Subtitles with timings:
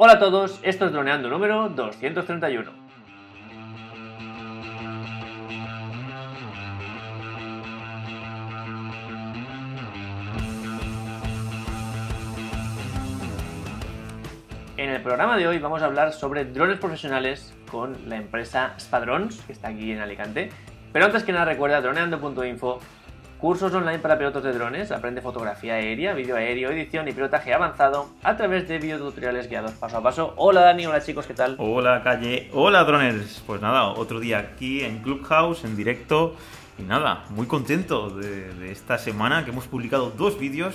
[0.00, 2.70] Hola a todos, esto es Droneando número 231.
[14.76, 19.40] En el programa de hoy vamos a hablar sobre drones profesionales con la empresa Spadrons,
[19.40, 20.50] que está aquí en Alicante.
[20.92, 22.78] Pero antes que nada recuerda droneando.info
[23.38, 28.08] Cursos online para pilotos de drones, aprende fotografía aérea, vídeo aéreo, edición y pilotaje avanzado
[28.24, 30.34] a través de videotutoriales guiados paso a paso.
[30.36, 31.54] Hola Dani, hola chicos, ¿qué tal?
[31.58, 33.40] Hola Calle, hola droners.
[33.46, 36.34] Pues nada, otro día aquí en Clubhouse, en directo.
[36.80, 40.74] Y nada, muy contento de, de esta semana que hemos publicado dos vídeos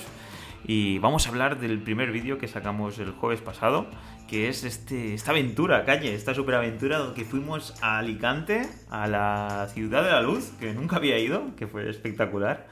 [0.65, 3.87] y vamos a hablar del primer vídeo que sacamos el jueves pasado,
[4.27, 10.03] que es este, esta aventura, calle, esta superaventura donde fuimos a Alicante, a la ciudad
[10.03, 12.67] de la luz, que nunca había ido, que fue espectacular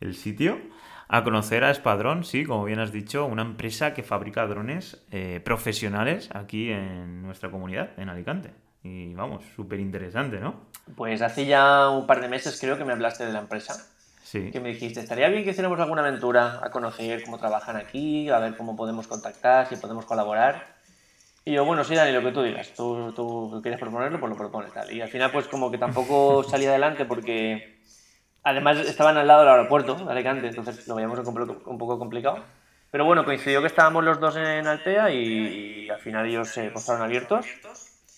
[0.00, 0.58] el sitio,
[1.08, 5.40] a conocer a Espadrón, sí, como bien has dicho, una empresa que fabrica drones eh,
[5.44, 8.54] profesionales aquí en nuestra comunidad, en Alicante.
[8.82, 10.62] Y vamos, súper interesante, ¿no?
[10.96, 13.91] Pues hace ya un par de meses creo que me hablaste de la empresa.
[14.32, 14.50] Sí.
[14.50, 18.38] Que me dijiste, estaría bien que hiciéramos alguna aventura a conocer cómo trabajan aquí, a
[18.38, 20.68] ver cómo podemos contactar, si podemos colaborar.
[21.44, 22.72] Y yo, bueno, sí, Dani, lo que tú digas.
[22.74, 24.90] Tú, tú quieres proponerlo, pues lo propones, tal.
[24.90, 27.78] Y al final, pues como que tampoco salí adelante porque
[28.42, 32.38] además estaban al lado del aeropuerto de Alicante, entonces lo veíamos un poco- complicado.
[32.90, 35.18] Pero bueno, coincidió que estábamos los dos en Altea y,
[35.84, 37.44] y al final ellos se mostraron abiertos.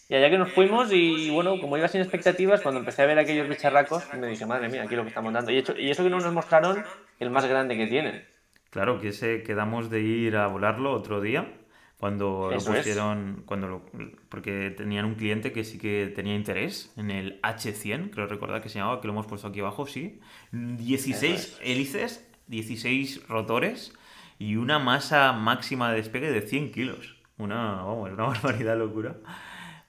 [0.09, 3.19] Y allá que nos fuimos y bueno, como iba sin expectativas, cuando empecé a ver
[3.19, 5.51] aquellos bicharracos, me dije, madre mía, aquí lo que estamos dando.
[5.51, 6.85] Y, hecho, y eso que no nos mostraron
[7.21, 8.25] el más grande que tienen.
[8.71, 11.49] Claro, que ese quedamos de ir a volarlo otro día
[11.97, 12.81] cuando Eso lo es.
[12.81, 13.85] pusieron, cuando lo-
[14.29, 18.69] porque tenían un cliente que sí que tenía interés en el H100, creo recordar que
[18.69, 20.21] se llamaba, que lo hemos puesto aquí abajo, sí.
[20.53, 23.95] 16 hélices, 16 rotores
[24.39, 27.17] y una masa máxima de despegue de 100 kilos.
[27.39, 29.17] Una, vamos, una barbaridad locura.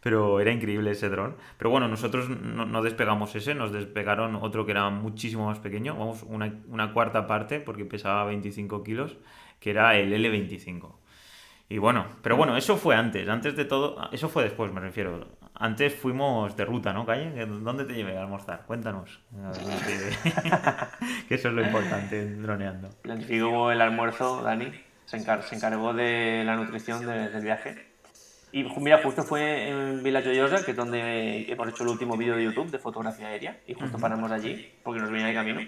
[0.05, 1.35] Pero era increíble ese dron.
[1.57, 5.95] Pero bueno, nosotros no, no despegamos ese, nos despegaron otro que era muchísimo más pequeño,
[5.97, 9.17] vamos, una, una cuarta parte, porque pesaba 25 kilos,
[9.59, 10.91] que era el L25.
[11.69, 15.27] Y bueno, pero bueno, eso fue antes, antes de todo, eso fue después, me refiero.
[15.55, 17.44] Antes fuimos de ruta, ¿no, Calle?
[17.47, 18.63] ¿Dónde te llevé a almorzar?
[18.67, 19.19] Cuéntanos.
[21.27, 22.89] Que eso es lo importante droneando.
[23.01, 24.71] Planificó el almuerzo, Dani,
[25.05, 27.84] se, encar- se encargó de la nutrición de- del viaje.
[28.55, 32.38] Y mira, justo fue en Villa Joyosa, que es donde hemos hecho el último vídeo
[32.38, 35.59] de YouTube de fotografía aérea, y justo paramos allí, porque nos venía de camino.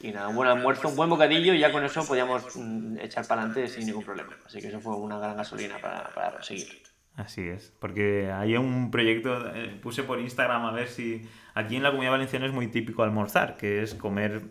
[0.00, 3.26] Y nada, un buen almuerzo, un buen bocadillo, y ya con eso podíamos mm, echar
[3.26, 4.38] para adelante sin ningún problema.
[4.46, 6.82] Así que eso fue una gran gasolina para, para seguir.
[7.14, 11.82] Así es, porque hay un proyecto, eh, puse por Instagram a ver si aquí en
[11.82, 14.44] la comunidad valenciana es muy típico almorzar, que es comer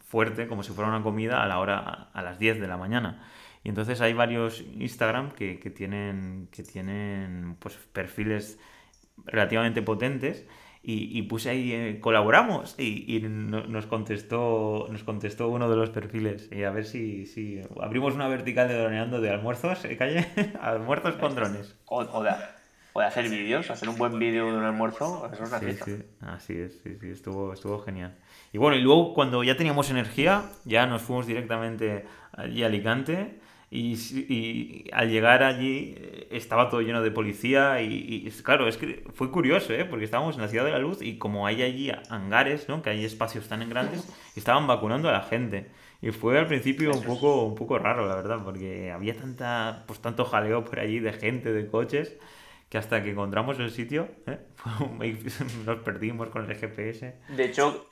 [0.00, 3.28] fuerte como si fuera una comida a la hora a las 10 de la mañana.
[3.64, 8.58] Y entonces hay varios Instagram que, que tienen que tienen pues perfiles
[9.26, 10.46] relativamente potentes
[10.82, 15.76] y, y puse ahí eh, colaboramos y, y no- nos contestó nos contestó uno de
[15.76, 19.96] los perfiles y a ver si, si abrimos una vertical de droneando de almuerzos eh,
[19.96, 20.26] calle
[20.60, 22.32] almuerzos con drones O, o de,
[22.96, 25.66] o de hacer vídeos, hacer un buen vídeo de un almuerzo, eso es una Sí,
[25.66, 25.86] fiesta.
[25.86, 28.16] sí, así es, sí, sí, estuvo, estuvo genial.
[28.52, 33.40] Y bueno, y luego cuando ya teníamos energía, ya nos fuimos directamente allí a Alicante
[33.72, 33.94] y,
[34.28, 39.02] y al llegar allí eh, estaba todo lleno de policía y, y claro, es que
[39.14, 39.86] fue curioso, ¿eh?
[39.86, 42.82] Porque estábamos en la Ciudad de la Luz y como hay allí hangares, ¿no?
[42.82, 44.06] Que hay espacios tan grandes,
[44.36, 45.70] estaban vacunando a la gente.
[46.02, 50.00] Y fue al principio un poco, un poco raro, la verdad, porque había tanta, pues
[50.00, 52.18] tanto jaleo por allí de gente, de coches,
[52.68, 54.38] que hasta que encontramos el sitio, ¿eh?
[55.64, 57.16] Nos perdimos con el GPS.
[57.28, 57.86] De hecho,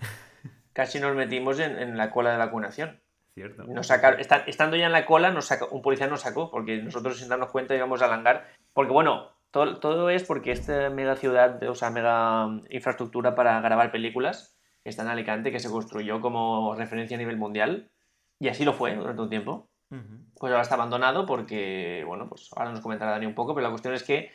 [0.75, 3.01] casi nos metimos en, en la cola de vacunación.
[3.41, 3.65] Cierto.
[3.65, 6.79] Nos sacaron, esta- estando ya en la cola, nos sacó, un policía nos sacó, porque
[6.83, 8.49] nosotros sin darnos cuenta íbamos al hangar.
[8.73, 13.61] Porque bueno, todo, todo es porque esta mega ciudad, o sea, mega mm, infraestructura para
[13.61, 17.91] grabar películas está en Alicante, que se construyó como referencia a nivel mundial.
[18.39, 19.69] Y así lo fue durante un tiempo.
[20.39, 23.71] Pues ahora está abandonado porque, bueno, pues ahora nos comentará Dani un poco, pero la
[23.71, 24.31] cuestión es que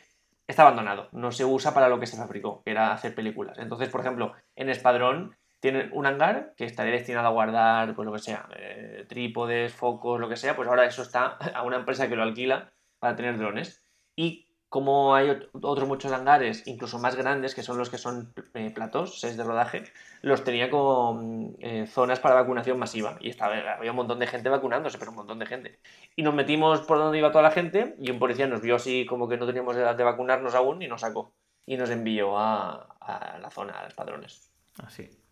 [0.46, 3.58] está abandonado, no se usa para lo que se fabricó, que era hacer películas.
[3.58, 8.12] Entonces, por ejemplo, en Espadrón tienen un hangar que estaría destinado a guardar, pues lo
[8.12, 12.08] que sea, eh, trípodes, focos, lo que sea, pues ahora eso está a una empresa
[12.08, 13.82] que lo alquila para tener drones.
[14.14, 18.32] Y como hay ot- otros muchos hangares, incluso más grandes, que son los que son
[18.54, 19.84] eh, platós, sets de rodaje,
[20.22, 23.16] los tenía como eh, zonas para vacunación masiva.
[23.20, 25.78] Y estaba, había un montón de gente vacunándose, pero un montón de gente.
[26.16, 29.06] Y nos metimos por donde iba toda la gente y un policía nos vio así
[29.06, 31.34] como que no teníamos edad de vacunarnos aún y nos sacó.
[31.64, 34.50] Y nos envió a, a la zona, a los padrones.
[34.84, 35.25] Así.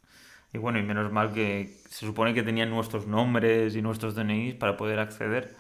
[0.55, 4.55] Y bueno, y menos mal que se supone que tenían nuestros nombres y nuestros DNIs
[4.55, 5.57] para poder acceder.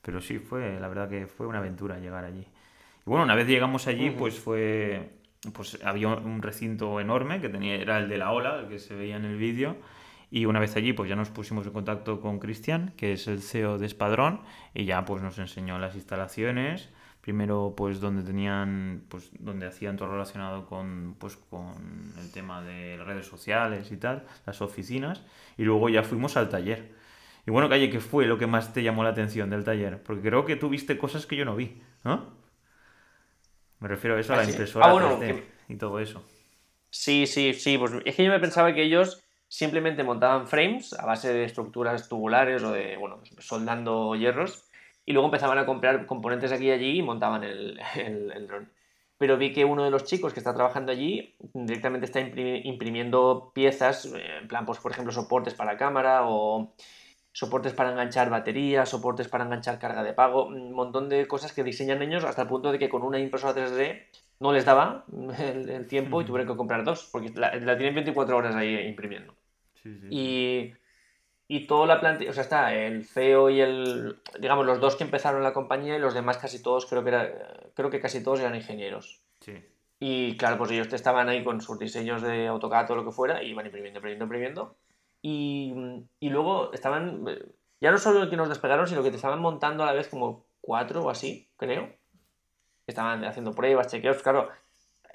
[0.00, 2.40] Pero sí, fue, la verdad que fue una aventura llegar allí.
[2.40, 5.10] Y bueno, una vez llegamos allí, pues fue.
[5.52, 8.94] Pues había un recinto enorme que tenía, era el de la ola, el que se
[8.94, 9.76] veía en el vídeo.
[10.30, 13.42] Y una vez allí, pues ya nos pusimos en contacto con Cristian, que es el
[13.42, 14.40] CEO de Espadrón,
[14.72, 16.88] y ya pues nos enseñó las instalaciones.
[17.28, 21.74] Primero, pues donde tenían, pues donde hacían todo relacionado con, pues con
[22.18, 25.20] el tema de redes sociales y tal, las oficinas,
[25.58, 26.94] y luego ya fuimos al taller.
[27.46, 30.02] Y bueno, Calle, ¿qué fue lo que más te llamó la atención del taller?
[30.02, 32.32] Porque creo que tú viste cosas que yo no vi, ¿no?
[33.80, 36.24] Me refiero a eso, a la ¿Ah, impresora Ah, bueno, 3D que- y todo eso.
[36.90, 37.78] Sí, sí, sí.
[37.78, 42.08] Pues es que yo me pensaba que ellos simplemente montaban frames a base de estructuras
[42.08, 44.67] tubulares o de, bueno, soldando hierros
[45.08, 48.70] y luego empezaban a comprar componentes aquí y allí y montaban el, el, el dron.
[49.16, 53.50] Pero vi que uno de los chicos que está trabajando allí directamente está impri- imprimiendo
[53.54, 56.74] piezas, eh, en plan, pues por ejemplo, soportes para cámara o
[57.32, 61.64] soportes para enganchar baterías, soportes para enganchar carga de pago, un montón de cosas que
[61.64, 64.06] diseñan ellos hasta el punto de que con una impresora 3D
[64.40, 65.06] no les daba
[65.40, 68.76] el, el tiempo y tuvieron que comprar dos, porque la, la tienen 24 horas ahí
[68.86, 69.34] imprimiendo.
[69.82, 70.06] Sí, sí.
[70.10, 70.74] Y,
[71.50, 75.04] y toda la plantilla, o sea, está el CEO y el, digamos, los dos que
[75.04, 78.40] empezaron la compañía y los demás casi todos, creo que, era, creo que casi todos
[78.40, 79.22] eran ingenieros.
[79.40, 79.54] Sí.
[79.98, 83.42] Y claro, pues ellos estaban ahí con sus diseños de AutoCAD o lo que fuera
[83.42, 84.76] y iban imprimiendo, imprimiendo, imprimiendo.
[85.22, 85.74] Y,
[86.20, 87.24] y luego estaban,
[87.80, 90.44] ya no solo que nos despegaron, sino que te estaban montando a la vez como
[90.60, 91.88] cuatro o así, creo.
[92.86, 94.50] Estaban haciendo pruebas, chequeos, claro.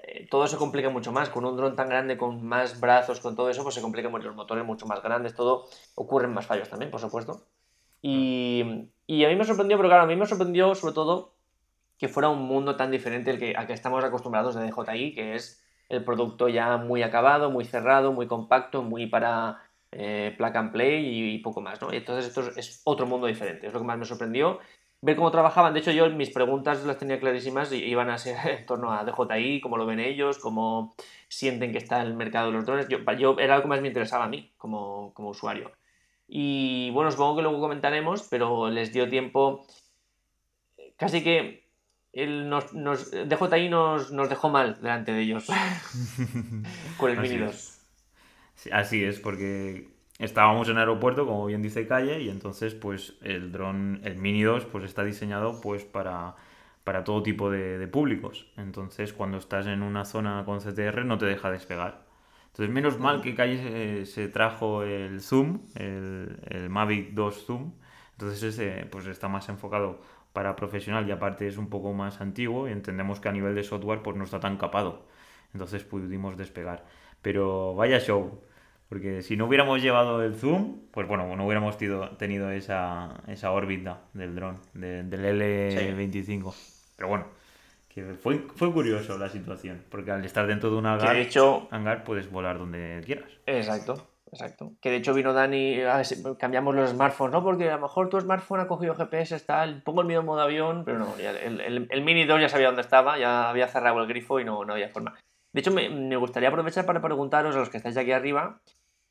[0.04, 1.30] Eh, Todo se complica mucho más.
[1.30, 4.28] Con un dron tan grande, con más brazos, con todo eso, pues se complica mucho.
[4.28, 5.66] Los motores mucho más grandes, todo.
[5.96, 7.46] Ocurren más fallos también, por supuesto.
[8.02, 11.34] Y, a mí me sorprendió, pero claro, a mí me sorprendió sobre todo
[11.98, 16.04] que fuera un mundo tan diferente al que, estamos acostumbrados de DJI, que es el
[16.04, 19.62] producto ya muy acabado, muy cerrado, muy compacto, muy para
[19.92, 21.94] eh, plug and play y, poco más, ¿no?
[21.94, 24.60] Entonces esto es, es otro mundo diferente, es lo que más me sorprendió.
[25.06, 28.38] Ver cómo trabajaban, de hecho yo mis preguntas las tenía clarísimas y iban a ser
[28.60, 30.96] en torno a DJI, cómo lo ven ellos, cómo
[31.28, 32.88] sienten que está el mercado de los drones.
[32.88, 35.74] Yo, yo era algo que más me interesaba a mí como, como usuario.
[36.26, 39.68] Y bueno, supongo que luego comentaremos, pero les dio tiempo
[40.96, 41.68] casi que
[42.14, 45.48] él nos, nos, DJI nos, nos dejó mal delante de ellos
[46.98, 47.42] con el Mini es.
[47.42, 47.80] 2.
[48.56, 53.52] Sí, así es, porque estábamos en aeropuerto, como bien dice Calle, y entonces pues el
[53.52, 56.36] dron, el Mini 2, pues está diseñado pues para,
[56.84, 58.48] para todo tipo de, públicos.
[58.58, 62.04] Entonces cuando estás en una zona con CTR no te deja despegar.
[62.48, 67.72] Entonces menos mal que Calle se, se trajo el Zoom, el, el Mavic 2 Zoom.
[68.12, 70.00] Entonces ese pues está más enfocado
[70.34, 73.64] para profesional y aparte es un poco más antiguo y entendemos que a nivel de
[73.64, 75.06] software pues no está tan capado.
[75.54, 76.86] Entonces pudimos despegar.
[77.22, 78.42] Pero vaya show.
[78.90, 83.52] Porque si no hubiéramos llevado el zoom, pues bueno, no hubiéramos tido- tenido esa, esa
[83.52, 86.54] órbita del dron, de- del L25.
[86.96, 87.26] Pero bueno,
[87.90, 89.84] que fue, fue curioso la situación.
[89.90, 93.30] Porque al estar dentro de un hangar, de hecho, hangar puedes volar donde quieras.
[93.48, 94.74] exacto, exacto.
[94.80, 95.78] Que de hecho vino Dani,
[96.38, 97.44] cambiamos los smartphones, ¿no?
[97.44, 100.42] Porque a lo mejor tu smartphone ha cogido GPS, está, pongo el mío en modo
[100.42, 104.08] avión, pero no, el- el Mini 2 ya sabía dónde estaba, ya había cerrado el
[104.08, 105.16] grifo y no, no había forma.
[105.54, 108.60] De hecho, me, me gustaría aprovechar para preguntaros a los que estáis aquí arriba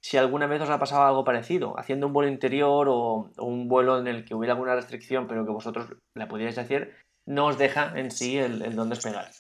[0.05, 3.69] si alguna vez os ha pasado algo parecido, haciendo un vuelo interior o, o un
[3.69, 7.57] vuelo en el que hubiera alguna restricción, pero que vosotros la pudierais hacer, no os
[7.57, 9.31] deja en sí el, el dónde despegar.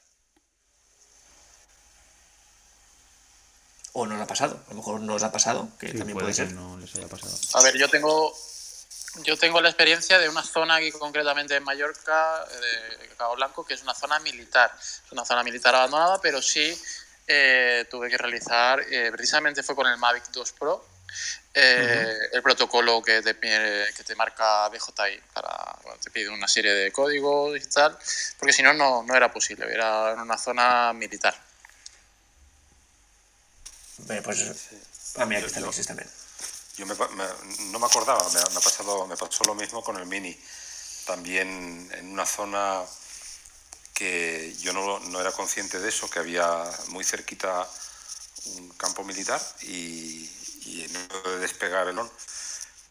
[3.95, 6.15] O no os ha pasado, a lo mejor no os ha pasado, que Sí, también
[6.17, 6.55] puede puede que ser.
[6.55, 7.35] no les haya pasado.
[7.59, 8.33] A ver, yo tengo
[9.25, 13.75] yo tengo la experiencia de una zona aquí concretamente en Mallorca, de Cabo Blanco, que
[13.75, 14.73] es una zona militar.
[14.81, 16.81] Es una zona militar abandonada, pero sí
[17.27, 20.87] eh, tuve que realizar, eh, precisamente fue con el Mavic 2 Pro,
[21.55, 25.21] eh, el protocolo que te, pide- que te marca DJI.
[25.35, 27.97] Para, bueno, te pide una serie de códigos y tal,
[28.39, 31.35] porque si no, no no era posible, era en una zona militar.
[34.09, 34.39] Eh, Pues
[35.19, 36.09] a mí aquí está el también.
[36.87, 40.39] No me acordaba, me, ha pasado, me pasó lo mismo con el Mini.
[41.07, 42.83] También en una zona
[43.95, 47.69] que yo no, no era consciente de eso, que había muy cerquita
[48.47, 50.29] un campo militar y,
[50.65, 52.11] y en de despegar el dron.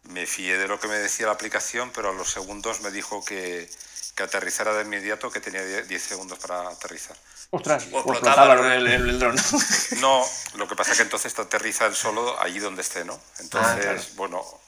[0.04, 3.24] Me fié de lo que me decía la aplicación, pero a los segundos me dijo
[3.24, 3.70] que,
[4.16, 7.16] que aterrizara de inmediato, que tenía 10 10 segundos para aterrizar.
[7.52, 9.36] Ostras, O explotaba explotaba el, el- el dron.
[10.00, 10.26] No,
[10.56, 13.20] lo que pasa es que entonces te aterriza el solo allí donde esté, ¿no?
[13.40, 14.04] Entonces, Ah, claro.
[14.16, 14.62] bueno,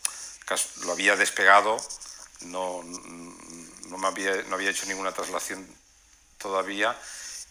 [0.86, 1.78] lo había despegado,
[2.42, 5.66] no, no, me había, no había hecho ninguna traslación
[6.38, 6.96] todavía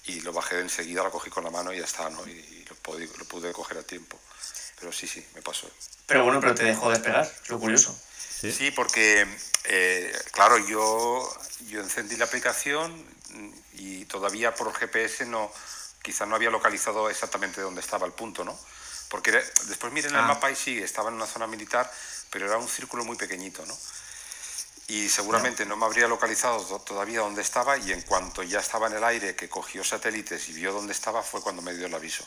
[0.05, 2.27] y lo bajé de enseguida, lo cogí con la mano y ya está, ¿no?
[2.27, 4.19] Y, lo, pude, lo pude coger a tiempo.
[4.79, 5.71] Pero sí, sí, me pasó.
[6.07, 7.99] Pero bueno, pero te dejó despegar, es lo curioso.
[8.43, 8.51] Sí.
[8.53, 9.25] Sí, porque,
[9.65, 11.33] eh, claro, yo,
[11.69, 12.93] yo encendí la aplicación,
[13.75, 15.51] y todavía por GPS no,
[16.03, 18.59] quizá no había localizado exactamente dónde estaba el punto, ¿no?
[19.09, 20.27] Porque después miren el Ah.
[20.27, 21.89] mapa y sí, estaba en una zona militar,
[22.31, 23.77] pero era un círculo muy pequeñito, ¿no?
[24.89, 28.89] Y seguramente no me habría localizado to- todavía dónde estaba y en cuanto ya estaba
[28.89, 31.95] en el aire, que cogió satélites y vio dónde estaba, fue cuando me dio el
[31.95, 32.27] aviso.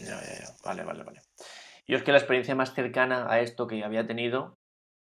[0.00, 0.54] Ya, ya, ya.
[0.62, 1.22] Vale, vale, vale.
[1.88, 4.58] Yo es que la experiencia más cercana a esto que había tenido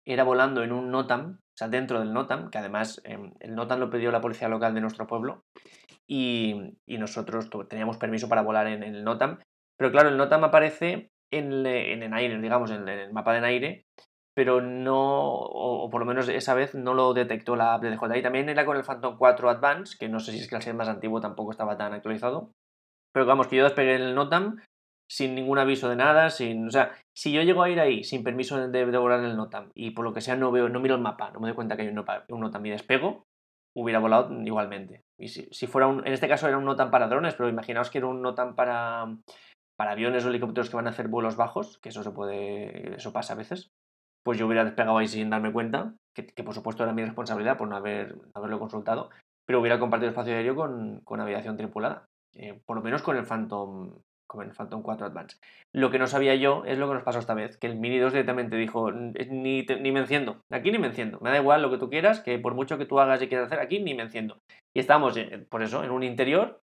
[0.05, 3.81] era volando en un NOTAM, o sea, dentro del NOTAM, que además em, el NOTAM
[3.81, 5.45] lo pidió la policía local de nuestro pueblo
[6.07, 9.39] y, nosotros teníamos permiso para volar en, el NOTAM,
[9.79, 13.87] pero claro, el NOTAM aparece en, el- en aire, digamos, en el mapa de aire,
[14.35, 17.91] pero no, o, o por lo menos esa vez no lo detectó la app de
[17.91, 18.23] DJI.
[18.23, 20.75] También era con el Phantom 4 Advance, que no sé si es que al ser
[20.75, 22.53] más antiguo tampoco estaba tan actualizado,
[23.13, 24.57] pero vamos, que yo despegué en el NOTAM
[25.11, 28.23] sin ningún aviso de nada, sin, o sea, si yo llego a ir ahí sin
[28.23, 30.79] permiso de, de volar en el NOTAM y por lo que sea no veo, no
[30.79, 33.27] miro el mapa, no me doy cuenta que hay un, NOTAM y despego,
[33.75, 35.03] hubiera volado igualmente.
[35.19, 37.99] Y si, fuera un, en este caso era un NOTAM para drones, pero imaginaos que
[37.99, 39.17] era un NOTAM para,
[39.77, 43.13] para aviones o helicópteros que van a hacer vuelos bajos, que eso se puede, eso
[43.13, 43.73] pasa a veces,
[44.23, 47.67] pues yo hubiera despegado ahí sin darme cuenta, que, por supuesto era mi responsabilidad por
[47.67, 49.11] no haberlo consultado,
[49.45, 53.25] pero hubiera compartido espacio aéreo con, con aviación tripulada, eh, por lo menos con el
[53.25, 53.99] Phantom
[54.31, 55.39] con el Phantom 4 Advance.
[55.73, 57.99] Lo que no sabía yo es lo que nos pasó esta vez, que el Mini
[57.99, 61.71] 2 directamente dijo, ni, ni me enciendo, aquí ni me enciendo, me da igual lo
[61.71, 64.05] que tú quieras, que por mucho que tú hagas y quieras hacer, aquí ni me
[64.05, 64.41] enciendo.
[64.73, 66.61] Y estábamos, eh, por eso, en un interior,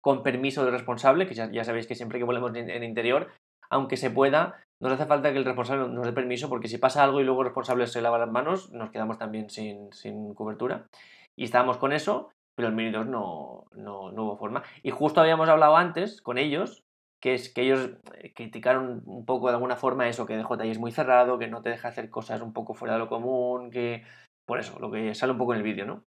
[0.00, 3.30] con permiso del responsable, que ya, ya sabéis que siempre que volvemos en, en interior,
[3.70, 7.04] aunque se pueda, nos hace falta que el responsable nos dé permiso, porque si pasa
[7.04, 10.88] algo y luego el responsable se lava las manos, nos quedamos también sin, sin cobertura.
[11.36, 14.64] Y estábamos con eso, pero el Mini 2 no, no, no hubo forma.
[14.82, 16.85] Y justo habíamos hablado antes con ellos,
[17.26, 20.78] que es que ellos eh, criticaron un poco de alguna forma eso, que DJI es
[20.78, 24.04] muy cerrado, que no te deja hacer cosas un poco fuera de lo común, que...
[24.46, 26.04] Por eso, lo que sale un poco en el vídeo, ¿no?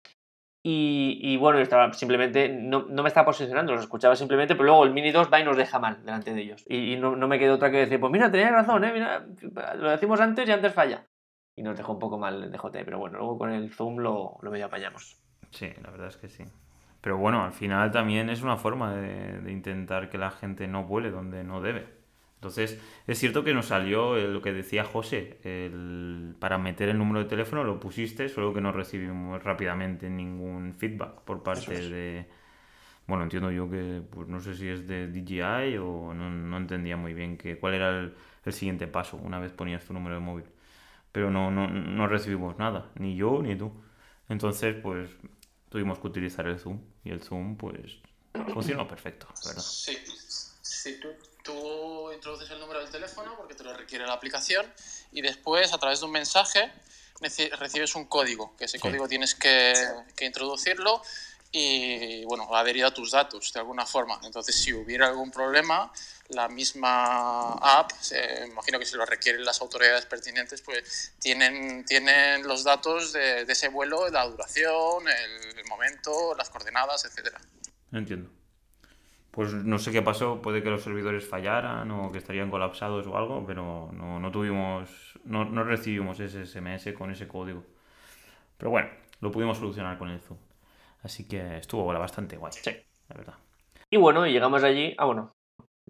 [0.61, 4.65] Y, y bueno, yo estaba simplemente, no, no me estaba posicionando, los escuchaba simplemente, pero
[4.65, 6.65] luego el Mini 2 va y nos deja mal delante de ellos.
[6.67, 8.91] Y, y no, no me quedó otra que decir, pues mira, tenías razón, ¿eh?
[8.91, 9.25] Mira,
[9.75, 11.07] lo decimos antes y antes falla.
[11.57, 14.37] Y nos dejó un poco mal el DJI, pero bueno, luego con el zoom lo,
[14.41, 15.17] lo medio apañamos.
[15.51, 16.43] Sí, la verdad es que sí.
[17.05, 20.85] Pero bueno, al final también es una forma de, de intentar que la gente no
[20.85, 21.87] vuele donde no debe.
[22.37, 27.19] Entonces, es cierto que nos salió lo que decía José, el- para meter el número
[27.21, 31.89] de teléfono lo pusiste, solo que no recibimos rápidamente ningún feedback por parte es.
[31.89, 32.27] de...
[33.07, 36.97] Bueno, entiendo yo que, pues no sé si es de DJI o no, no entendía
[36.97, 40.21] muy bien que, cuál era el, el siguiente paso una vez ponías tu número de
[40.21, 40.45] móvil.
[41.11, 43.71] Pero no, no, no recibimos nada, ni yo ni tú.
[44.29, 45.11] Entonces, pues
[45.75, 47.97] tuvimos que utilizar el Zoom y el Zoom, pues
[48.53, 49.61] funcionó perfecto, ¿verdad?
[49.61, 49.97] Sí,
[50.61, 51.09] sí tú,
[51.43, 54.65] tú introduces el número del teléfono porque te lo requiere la aplicación
[55.11, 56.71] y después a través de un mensaje
[57.19, 58.81] reci- recibes un código, que ese Sí.
[58.83, 59.73] código tienes que,
[60.15, 61.01] que introducirlo
[61.57, 64.19] y bueno, va adherido a tus datos de alguna forma.
[64.23, 65.89] Entonces, si hubiera algún problema,
[66.29, 72.45] la misma app, se- imagino que si lo requieren las autoridades pertinentes, pues tienen, tienen
[72.45, 77.39] los datos de, de ese vuelo, la duración, el, el momento, las coordenadas, etcétera.
[77.93, 78.29] Entiendo.
[79.31, 83.15] Pues no sé qué pasó, puede que los servidores fallaran o que estarían colapsados o
[83.17, 84.89] algo, pero no, no tuvimos,
[85.23, 87.63] no, no recibimos ese SMS con ese código.
[88.57, 88.89] Pero bueno,
[89.21, 90.37] lo pudimos solucionar con el Zoom.
[91.05, 92.71] Así que estuvo bastante guay, Sí.
[93.09, 93.35] la verdad.
[93.91, 95.31] Y bueno, llegamos allí, ah bueno,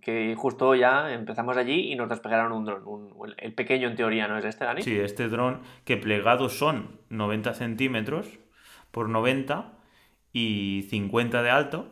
[0.02, 4.28] que justo ya empezamos allí y nos despegaron un dron, un- el pequeño en teoría,
[4.28, 4.82] ¿no es este, Dani?
[4.82, 8.28] Sí, este dron que plegados son 90 centímetros
[8.92, 9.72] por 90
[10.34, 11.92] y 50 de alto.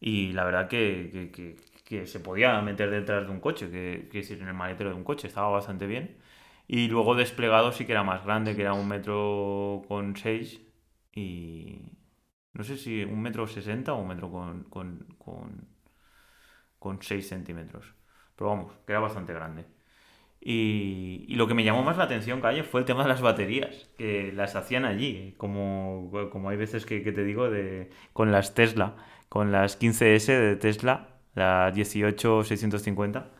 [0.00, 4.08] Y la verdad que, que- que- que se podía meter detrás de un coche, que,
[4.10, 6.16] que en el maletero de un coche, estaba bastante bien.
[6.68, 10.60] Y luego desplegado sí que era más grande, que era un metro con 6
[11.12, 11.80] y...
[12.54, 15.68] No sé si un metro 60 o un metro con, con, con,
[16.78, 17.94] con 6 centímetros.
[18.36, 19.66] Pero vamos, que era bastante grande.
[20.46, 23.90] Y, lo que me llamó más la atención, Calle, fue el tema de las baterías,
[23.96, 28.94] que las hacían allí, como, como hay veces que, te digo, de, con las Tesla,
[29.30, 33.30] con las 15S de Tesla, las 18650.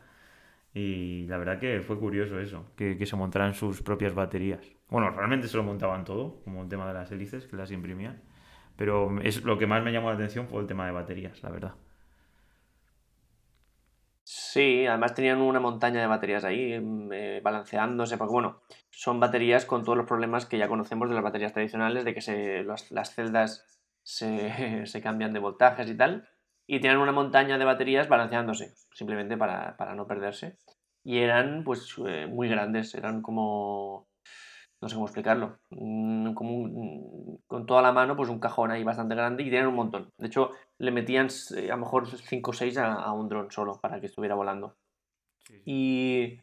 [0.73, 4.65] Y la verdad que fue curioso eso, que, que se montaran sus propias baterías.
[4.89, 8.21] Bueno, realmente se lo montaban todo, como el tema de las hélices, que las imprimían.
[8.77, 11.49] Pero es, lo que más me llamó la atención fue el tema de baterías, la
[11.49, 11.73] verdad.
[14.23, 19.65] Sí, además tenían una montaña de baterías ahí mm, eh, balanceándose, porque bueno, son baterías
[19.65, 22.91] con todos los problemas que ya conocemos de las baterías tradicionales, de que se, las,
[22.91, 23.65] las celdas
[24.01, 26.27] se, se cambian de voltajes y tal,
[26.67, 30.57] y tienen una montaña de baterías balanceándose, simplemente para, para no perderse.
[31.03, 34.07] Y eran pues eh, muy grandes, eran como...
[34.81, 39.15] no sé cómo explicarlo, como un- con toda la mano, pues un cajón ahí bastante
[39.15, 40.09] grande y tienen un montón.
[40.17, 43.49] De hecho, le metían eh, a lo mejor 5 o 6 a, a un dron
[43.51, 44.75] solo para que estuviera volando.
[45.65, 46.39] Y,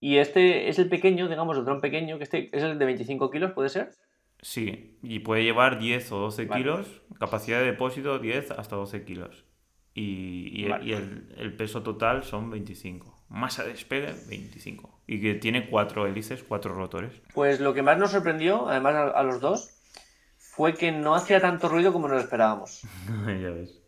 [0.00, 3.30] y este es el pequeño, digamos, el dron pequeño, que este es el de 25
[3.30, 3.90] kilos, ¿puede ser?
[4.40, 6.62] Sí, y puede llevar 10 o 12 Vale.
[6.62, 9.44] kilos, capacidad de depósito 10 hasta 12 kilos.
[9.94, 10.84] Y, y- Vale.
[10.84, 13.16] y el, el peso total son 25.
[13.28, 15.00] Masa de despegue 25.
[15.06, 17.12] Y que tiene cuatro hélices, cuatro rotores.
[17.34, 19.70] Pues lo que más nos sorprendió, además a, los dos,
[20.38, 22.82] fue que no hacía tanto ruido como nos esperábamos.
[23.26, 23.80] ya ves.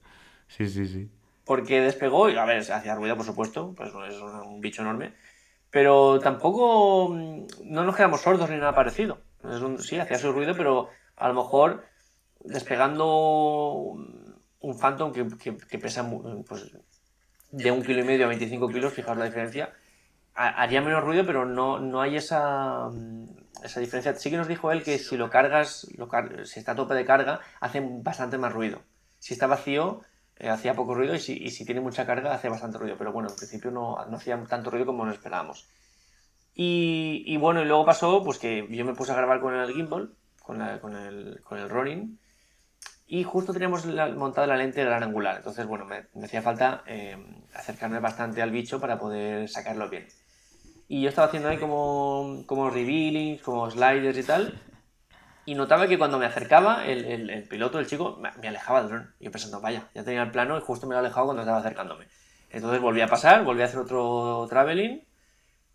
[0.48, 1.10] Sí, sí, sí.
[1.44, 5.14] Porque despegó, y a ver, hacía ruido, por supuesto, pues es un, bicho enorme,
[5.70, 9.18] pero tampoco mm, no nos quedamos sordos ni nada parecido.
[9.42, 11.84] Es un- sí, hacía su ruido, pero a lo mejor
[12.40, 13.06] despegando
[14.60, 16.08] un Phantom que, que- que pesa
[16.46, 16.72] pues,
[17.50, 19.72] de un kilo y medio a 25 kilos, fijaos la diferencia,
[20.34, 23.26] ha- haría menos ruido, pero no, no hay esa, mm,
[23.64, 24.14] esa diferencia.
[24.16, 26.94] Sí que nos dijo él que si lo cargas, lo car- si está a tope
[26.94, 28.82] de carga, hace bastante más ruido.
[29.18, 30.02] Si está vacío,
[30.36, 32.96] eh, hacía poco ruido y si, tiene mucha carga, hace bastante ruido.
[32.98, 35.68] Pero bueno, en principio no, no hacía tanto ruido como nos esperábamos.
[36.54, 40.14] Y, bueno, y luego pasó pues que yo me puse a grabar con el gimbal,
[40.42, 42.19] con, el, con el Ronin,
[43.10, 43.84] y justo teníamos
[44.16, 45.36] montada la lente gran angular.
[45.38, 47.16] Entonces, bueno, me, me hacía falta eh,
[47.54, 50.06] acercarme bastante al bicho para poder sacarlo bien.
[50.88, 54.60] Y yo estaba haciendo ahí como, como revealings, como sliders y tal.
[55.44, 58.90] Y notaba que cuando me acercaba, el, el- el piloto, el chico, me, alejaba del
[58.90, 59.14] dron.
[59.20, 62.06] Yo pensando, vaya, ya tenía el plano y justo me lo alejado cuando estaba acercándome.
[62.50, 65.02] Entonces volví a pasar, volví a hacer otro traveling.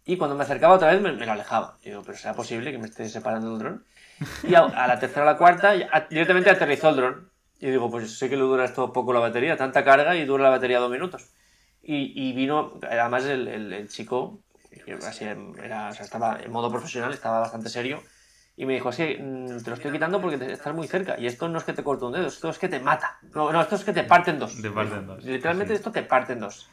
[0.06, 1.78] Y cuando me acercaba otra vez, me, me lo alejaba.
[1.84, 3.86] Y digo, pero ¿será posible que me esté separando del dron?
[4.44, 7.32] Y a, a la tercera o la cuarta, a- directamente aterrizó el dron.
[7.60, 10.44] Y digo, pues sé que le dura esto poco la batería, tanta carga y dura
[10.44, 11.30] la batería dos minutos.
[11.82, 14.40] Y, y vino, además el, el- el chico,
[14.86, 18.04] que así era, o sea, estaba en modo profesional, estaba bastante serio,
[18.58, 21.28] y me dijo, sí, mm, te lo estoy quitando porque te- estás muy cerca, y
[21.28, 23.18] esto no es que te corte un dedo, esto es que te mata.
[23.34, 24.62] No, no, esto es que te parten dos.
[24.62, 25.78] Te parten dos, Literalmente sí.
[25.78, 26.70] esto te parten dos.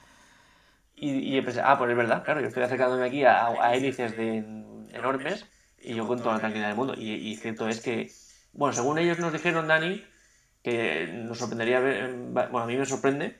[0.96, 4.16] Y, y pensé, ah, pues es verdad, claro, yo estoy acercándome aquí a, a hélices
[4.16, 4.38] de,
[4.92, 5.46] enormes
[5.83, 6.95] y yo con toda la tranquilidad del mundo.
[6.97, 8.11] Y, y cierto es que,
[8.53, 10.03] bueno, según ellos nos dijeron, Dani,
[10.62, 13.37] que nos sorprendería ver, bueno, a mí me sorprende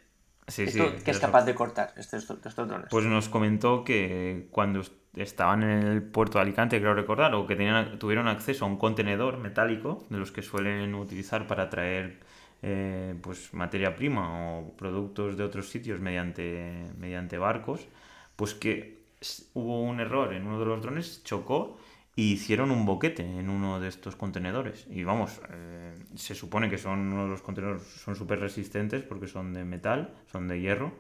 [0.49, 1.05] Sí, esto sí.
[1.05, 2.89] que es capaz de cortar este- estos, estos drones.
[2.91, 7.47] Pues nos comentó que cuando est- estaban en el puerto de Alicante, creo recordar, o
[7.47, 12.21] que tenían, tuvieron acceso a un contenedor metálico de los que suelen utilizar para traer
[12.63, 17.89] eh, pues materia prima o productos de otros sitios mediante, mediante barcos,
[18.37, 19.03] pues que
[19.55, 21.79] hubo un error en uno de los drones, chocó
[22.15, 24.87] y hicieron un boquete en uno de estos contenedores.
[24.91, 29.27] Y vamos, eh, se supone que son uno de los contenedores, son súper resistentes porque
[29.29, 30.93] son de metal, son de hierro.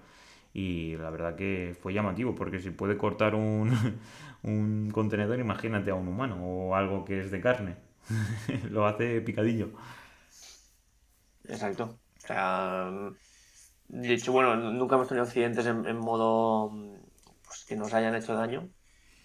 [0.55, 3.73] Y la verdad que fue llamativo, porque si puede cortar un,
[4.43, 7.77] un contenedor, imagínate a un humano o algo que es de carne.
[8.71, 9.71] Lo hace picadillo.
[11.45, 11.85] Exacto.
[12.19, 12.91] O sea,
[13.89, 16.71] de hecho, bueno, nunca hemos tenido accidentes en, en modo
[17.45, 18.71] pues, que nos hayan hecho daño,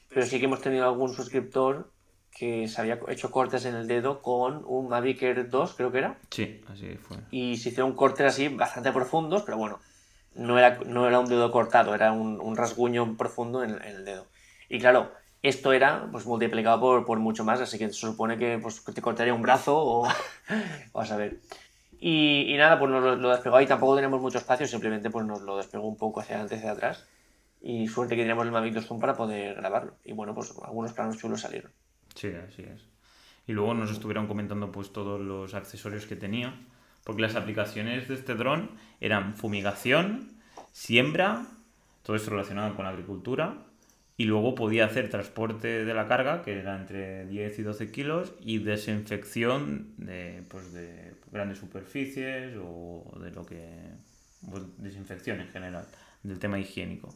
[0.09, 1.91] pero sí que hemos tenido algún suscriptor
[2.37, 5.97] que se había hecho cortes en el dedo con un Mavic Air 2, creo que
[5.99, 7.17] era, Sí, así fue.
[7.31, 9.79] y se hicieron cortes así bastante profundos, pero bueno,
[10.35, 14.05] no era, no era un dedo cortado, era un, un rasguño profundo en, en el
[14.05, 14.27] dedo.
[14.69, 18.59] Y claro, esto era pues multiplicado por, por mucho más, así que se supone que
[18.59, 20.07] pues, te cortaría un brazo o,
[20.93, 21.39] a saber.
[21.99, 25.25] Y, y nada, pues nos lo, lo despegó ahí, tampoco tenemos mucho espacio, simplemente pues
[25.25, 27.05] nos lo despegó un poco hacia adelante y hacia atrás.
[27.61, 29.97] Y suerte que teníamos el Mavic 2 Zoom para poder grabarlo.
[30.03, 31.71] Y bueno, pues algunos planos chulos salieron.
[32.15, 32.85] Sí, así es.
[33.47, 36.53] Y luego nos estuvieron comentando pues todos los accesorios que tenía,
[37.03, 40.33] porque las aplicaciones de este dron eran fumigación,
[40.71, 41.45] siembra,
[42.03, 43.63] todo esto relacionado con la agricultura,
[44.17, 48.33] y luego podía hacer transporte de la carga, que era entre 10 y 12 kilos,
[48.41, 53.65] y desinfección de, pues, de grandes superficies o de lo que...
[54.49, 55.85] pues, desinfección en general,
[56.23, 57.13] del tema higiénico.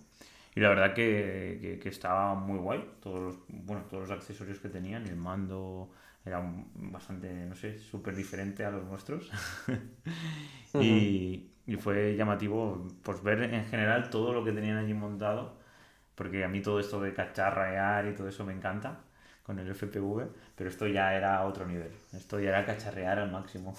[0.55, 2.83] Y la verdad que, que, estaba muy guay.
[3.01, 5.07] Todos los, bueno, todos los accesorios que tenían.
[5.07, 5.91] El mando
[6.25, 6.43] era
[6.75, 9.31] bastante, no sé, súper diferente a los nuestros.
[10.73, 15.57] y, y fue llamativo pues, ver en general todo lo que tenían allí montado.
[16.15, 18.99] Porque a mí todo esto de cacharrear y todo eso me encanta
[19.43, 20.27] con el FPV.
[20.55, 21.91] Pero esto ya era otro nivel.
[22.11, 23.73] Esto ya era cacharrear al máximo.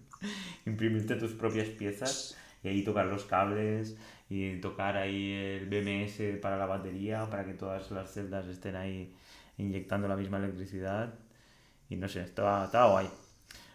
[0.66, 3.96] Imprimirte tus propias piezas y ahí tocar los cables
[4.30, 9.12] y tocar ahí el BMS para la batería para que todas las celdas estén ahí
[9.58, 11.14] inyectando la misma electricidad
[11.90, 13.08] y no sé, estaba, estaba guay.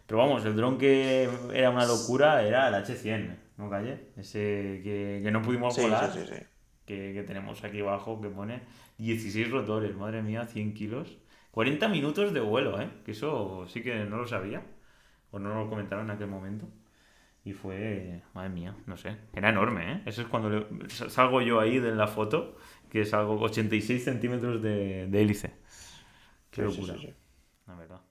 [0.08, 4.08] Pero vamos, el dron que era una locura era el H100, ¿no calle?
[4.16, 6.42] Ese que, que no pudimos Sí, volar, sí, sí.
[6.86, 8.62] Que, que tenemos aquí abajo que pone
[8.98, 11.18] 16 rotores, madre mía, 100 kilos.
[11.52, 12.90] 40 minutos de vuelo, ¿eh?
[13.06, 14.64] Que eso sí que no lo sabía.
[15.32, 16.68] O no lo comentaron en aquel momento.
[17.46, 20.02] Y fue, madre mía, no sé, era enorme, ¿eh?
[20.08, 22.58] Eso es cuando le- salgo yo ahí de la foto,
[22.90, 25.54] que es algo 86 centímetros de, de hélice.
[26.52, 27.14] Qué Sí, sí, locura, sí, sí.
[27.68, 28.02] la verdad.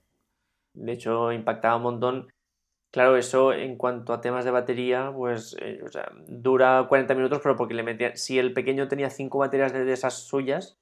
[0.74, 2.28] De hecho, impactaba un montón.
[2.92, 7.40] Claro, eso en cuanto a temas de batería, pues eh, o sea, dura 40 minutos,
[7.42, 8.16] pero porque le metía.
[8.16, 10.78] Si el pequeño tenía 5 baterías de, esas suyas,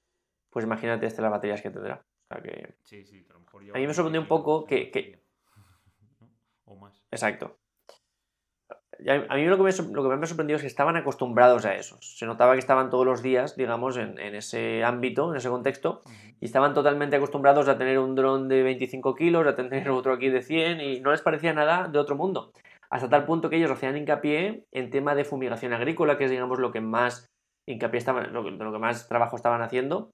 [0.50, 2.04] pues imagínate este las baterías que tendrá.
[2.30, 2.74] O sea que.
[2.84, 5.22] Sí, sí, a lo mejor A mí me sorprendió un poco que- que-
[6.66, 7.02] O más.
[7.10, 7.61] Exacto.
[9.08, 11.64] A mí lo que, me, sor- lo que más me sorprendió es que estaban acostumbrados
[11.64, 11.96] a eso.
[12.00, 16.02] Se notaba que estaban todos los días, digamos, en, en ese ámbito, en ese contexto,
[16.40, 20.28] y estaban totalmente acostumbrados a tener un dron de 25 kilos, a tener otro aquí
[20.28, 22.52] de 100, y no les parecía nada de otro mundo.
[22.90, 26.58] Hasta tal punto que ellos hacían hincapié en tema de fumigación agrícola, que es, digamos,
[26.58, 27.26] lo que más
[27.66, 30.10] hincapié estaban, lo que, lo que más trabajo estaban haciendo.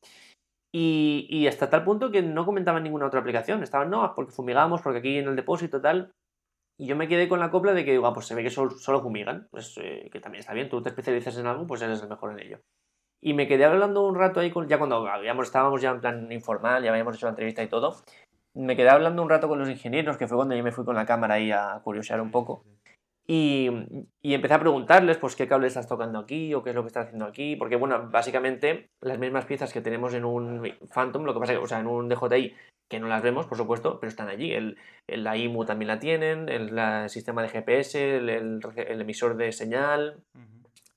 [0.72, 3.62] Y, y hasta tal punto que no comentaban ninguna otra aplicación.
[3.62, 6.12] Estaban, no, porque fumigamos, porque aquí en el depósito tal.
[6.78, 8.50] Y yo me quedé con la copla de que, digo, ah, pues se ve que
[8.50, 9.48] solo, solo fumigan.
[9.50, 12.32] Pues eh, que también está bien, tú te especializas en algo, pues eres el mejor
[12.32, 12.60] en ello.
[13.20, 16.30] Y me quedé hablando un rato ahí, con, ya cuando habíamos, estábamos ya en plan
[16.30, 17.96] informal, ya habíamos hecho la entrevista y todo.
[18.54, 20.94] Me quedé hablando un rato con los ingenieros, que fue cuando yo me fui con
[20.94, 22.64] la cámara ahí a curiosear un poco.
[23.30, 23.68] Y,
[24.22, 26.86] y empecé a preguntarles, pues, qué cable estás tocando aquí o qué es lo que
[26.86, 27.56] estás haciendo aquí.
[27.56, 30.62] Porque, bueno, básicamente las mismas piezas que tenemos en un
[30.94, 32.54] Phantom, lo que pasa que, o sea, en un DJI,
[32.90, 34.52] que no las vemos, por supuesto, pero están allí.
[34.52, 39.00] El, el- la IMU también la tienen, el, la- sistema de GPS, el, el- el
[39.02, 40.22] emisor de señal.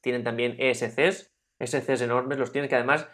[0.02, 1.28] Tienen también ESCs,
[1.60, 3.10] ESCs enormes, los tienen, que además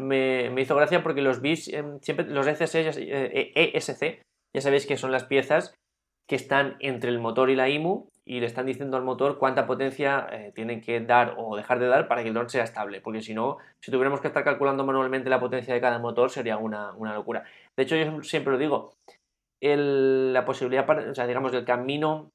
[0.00, 4.22] me, me hizo gracia porque los vi em, siempre, los ESC, ya, eh, ESC,
[4.56, 5.74] ya sabéis que son las piezas
[6.28, 9.66] que están entre el motor y la IMU y le están diciendo al motor cuánta
[9.66, 13.00] potencia eh, tienen que dar o dejar de dar para que el dron sea estable,
[13.00, 16.56] porque si no, si tuviéramos que estar calculando manualmente la potencia de cada motor sería
[16.56, 17.44] una, una locura.
[17.76, 18.94] De hecho, yo siempre lo digo,
[19.60, 22.30] la posibilidad, o sea, digamos, el camino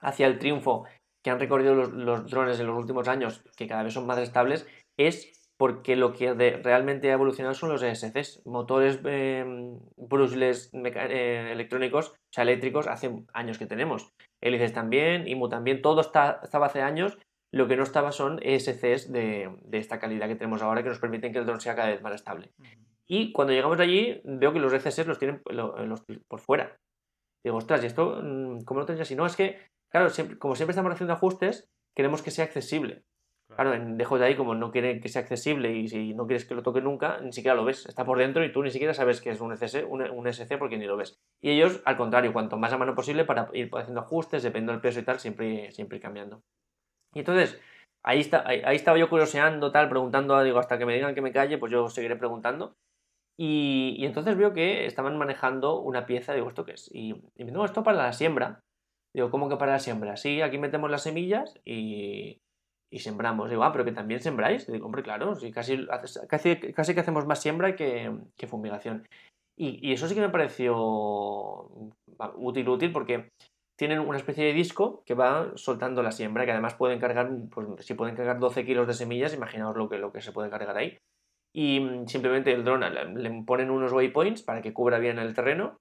[0.00, 0.86] hacia el triunfo
[1.22, 4.66] que han recorrido los drones en los últimos años, que cada vez son más estables,
[4.98, 9.44] es porque lo que realmente ha evolucionado son los ESCs, motores eh,
[9.96, 14.10] brushless eh, electrónicos, o sea, eléctricos, hace años que tenemos.
[14.40, 17.16] Hélices también, IMU también, todo está, estaba hace años.
[17.52, 20.98] Lo que no estaba son ESCs de, de esta calidad que tenemos ahora que nos
[20.98, 22.50] permiten que el dron sea cada vez más estable.
[23.06, 26.76] Y cuando llegamos allí, veo que los ECS los tienen los- por fuera.
[27.44, 29.14] Digo, ostras, ¿y esto mm, cómo lo tenéis así?
[29.14, 29.58] No, es que,
[29.92, 33.02] claro, siempre- como siempre estamos haciendo ajustes, queremos que sea accesible.
[33.54, 36.62] Claro, en DJI, como no quiere que sea accesible y si no quieres que lo
[36.62, 37.86] toque nunca, ni siquiera lo ves.
[37.86, 40.56] Está por dentro y tú ni siquiera sabes que es un ECS, un, un SC
[40.58, 41.20] porque ni lo ves.
[41.40, 44.80] Y ellos, al contrario, cuanto más a mano posible para ir haciendo ajustes, dependiendo del
[44.80, 46.42] peso y tal, siempre, siempre ir cambiando.
[47.14, 47.60] Y entonces,
[48.02, 51.22] ahí, está, ahí, ahí estaba yo curioseando, tal, preguntando, digo, hasta que me digan que
[51.22, 52.76] me calle, pues yo seguiré preguntando.
[53.36, 56.90] Y, y entonces veo que estaban manejando una pieza, digo, ¿esto qué es?
[56.92, 58.60] Y, y me no, esto para la siembra.
[59.14, 60.16] Digo, ¿cómo que para la siembra?
[60.16, 62.41] Sí, aquí metemos las semillas y,
[62.92, 63.48] y sembramos.
[63.48, 64.70] Digo, ah, pero que también sembráis.
[64.70, 65.86] Digo, hombre, claro, sí, casi,
[66.28, 69.08] casi, casi que hacemos más siembra que, que fumigación.
[69.56, 70.76] Y, y, eso sí que me pareció
[72.36, 73.30] útil, útil, porque
[73.78, 77.66] tienen una especie de disco que va soltando la siembra, que además pueden cargar, pues
[77.84, 80.76] si pueden cargar 12 kilos de semillas, imaginaos lo que, lo que se puede cargar
[80.76, 80.98] ahí.
[81.54, 82.82] Y mm, simplemente el dron
[83.14, 85.78] le ponen unos waypoints para que cubra bien el terreno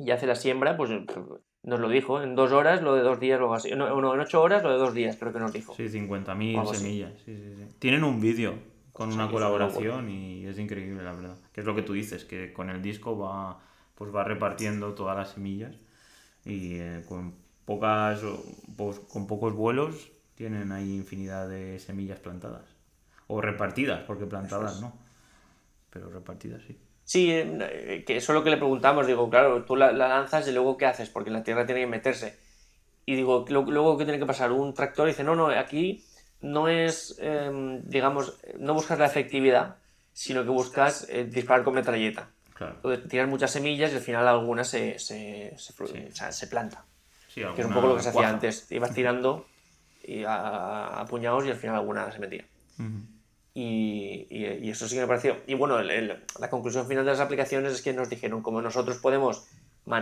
[0.00, 0.90] y hace la siembra, pues
[1.64, 3.70] nos lo dijo, en dos horas, lo de dos días, luego así.
[3.70, 5.74] No, no, en ocho horas, lo de dos días, creo que nos dijo.
[5.74, 7.12] Sí, 50.000 semillas.
[7.24, 7.74] Sí, sí, sí.
[7.78, 8.54] Tienen un vídeo
[8.92, 11.36] con una colaboración y es increíble, la verdad.
[11.52, 13.60] Que es lo que tú dices, que con el disco va,
[13.94, 15.74] pues va repartiendo todas las semillas
[16.44, 18.20] y eh, con, pocas,
[18.76, 22.64] pues, con pocos vuelos tienen ahí infinidad de semillas plantadas.
[23.26, 24.92] O repartidas, porque plantadas no.
[25.90, 26.78] Pero repartidas sí.
[27.04, 29.06] Sí, eh, que eso es lo que le preguntamos.
[29.06, 31.10] Digo, claro, tú la, la, lanzas y luego ¿qué haces?
[31.10, 32.38] Porque la tierra tiene que meterse.
[33.06, 34.52] Y digo, lo, luego ¿qué tiene que pasar?
[34.52, 36.04] Un tractor y dice, no, no, aquí
[36.40, 39.76] no es, eh, digamos, no buscas la efectividad,
[40.12, 42.30] sino que buscas eh, disparar con metralleta.
[42.54, 42.74] Claro.
[42.76, 46.06] Entonces tiras muchas semillas y al final alguna se, se, se, sí.
[46.10, 46.84] o sea, se planta.
[47.28, 48.70] Sí, que es un poco lo que se hacía antes.
[48.70, 49.46] Ibas tirando
[50.04, 52.44] y a, a, puñados y al final alguna se metía.
[52.78, 53.13] Uh -huh.
[53.56, 55.36] Y, eso sí que me pareció.
[55.46, 58.98] Y bueno, el, la conclusión final de las aplicaciones es que nos dijeron, como nosotros
[58.98, 59.46] podemos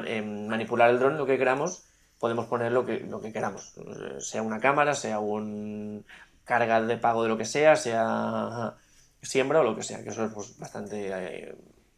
[0.07, 1.85] eh, manipular el dron lo que queramos,
[2.19, 3.75] podemos poner lo que, lo que queramos.
[4.19, 6.05] Sea una cámara, sea un
[6.45, 8.75] carga de pago de lo que sea, sea
[9.21, 11.55] siembra o lo que sea, que eso es pues, bastante eh,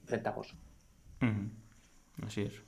[0.08, 0.56] ventajoso.
[1.20, 1.50] -huh.
[2.26, 2.62] Así es.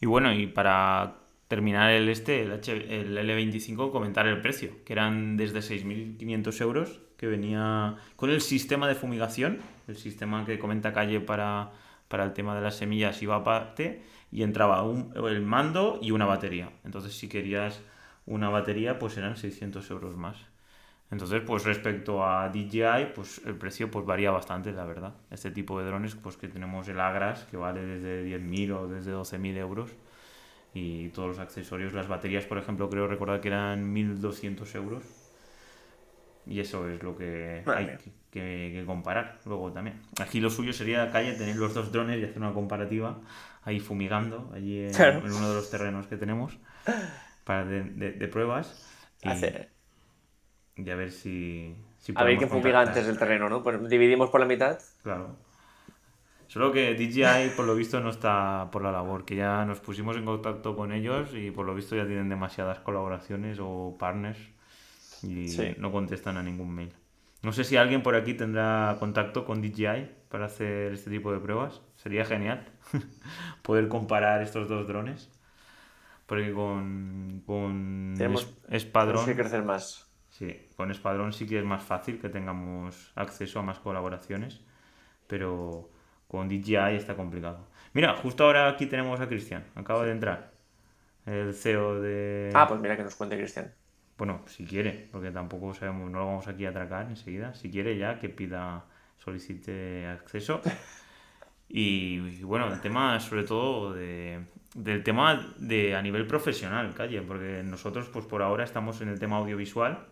[0.00, 1.18] Y bueno, y para
[1.48, 7.00] terminar el este, el, H, el L25, comentar el precio, que eran desde 6.500 euros,
[7.16, 11.70] que venía con el sistema de fumigación, el sistema que comenta Calle para,
[12.08, 16.70] para el tema de las semillas iba aparte y entraba el mando y una batería.
[16.84, 17.80] Entonces si querías
[18.26, 20.36] una batería pues eran 600 euros más.
[21.10, 25.14] Entonces, pues respecto a DJI, pues el precio pues varía bastante, la verdad.
[25.30, 29.14] Este tipo de drones, pues que tenemos el Agras, que vale desde 10.000 o desde
[29.14, 29.90] 12.000 euros.
[30.74, 35.25] Y todos los accesorios, las baterías, por ejemplo, creo recordar que eran 1.200 euros.
[36.46, 37.96] Y eso es lo que hay
[38.30, 40.00] que, comparar luego también.
[40.20, 43.18] Aquí lo suyo sería calle tener los dos drones y hacer una comparativa
[43.64, 46.56] ahí fumigando, allí en, uno de los terrenos que tenemos
[47.44, 48.88] para de, pruebas.
[49.22, 51.74] Y, y, a ver si...
[52.14, 53.62] a ver qué fumiga antes el terreno, ¿no?
[53.62, 54.78] Pues dividimos por la mitad.
[55.02, 55.36] Claro.
[56.46, 60.16] Solo que DJI, por lo visto, no está por la labor, que ya nos pusimos
[60.16, 64.38] en contacto con ellos y por lo visto ya tienen demasiadas colaboraciones o partners
[65.22, 66.92] y no contestan a ningún mail.
[67.42, 71.38] No sé si alguien por aquí tendrá contacto con DJI para hacer este tipo de
[71.38, 71.80] pruebas.
[71.96, 72.66] Sería genial
[73.62, 75.30] poder comparar estos dos drones.
[76.26, 79.24] Porque con, con tenemos, Espadrón...
[79.24, 80.10] que crecer más.
[80.28, 84.60] Sí, con Espadrón sí que es más fácil que tengamos acceso a más colaboraciones.
[85.28, 85.90] Pero
[86.26, 87.68] con DJI está complicado.
[87.92, 89.64] Mira, justo ahora aquí tenemos a Cristian.
[89.76, 90.52] Acaba de entrar.
[91.26, 92.50] El CEO de...
[92.54, 93.72] Ah, pues mira que nos cuente Cristian.
[94.18, 97.54] Bueno, si quiere, porque tampoco sabemos, no lo vamos aquí a atracar enseguida.
[97.54, 98.84] Si quiere ya que pida,
[99.18, 100.60] solicite acceso.
[101.68, 104.40] Y, bueno, el tema sobre todo de,
[104.74, 109.18] del tema de a nivel profesional, calle, porque nosotros pues por ahora estamos en el
[109.18, 110.06] tema audiovisual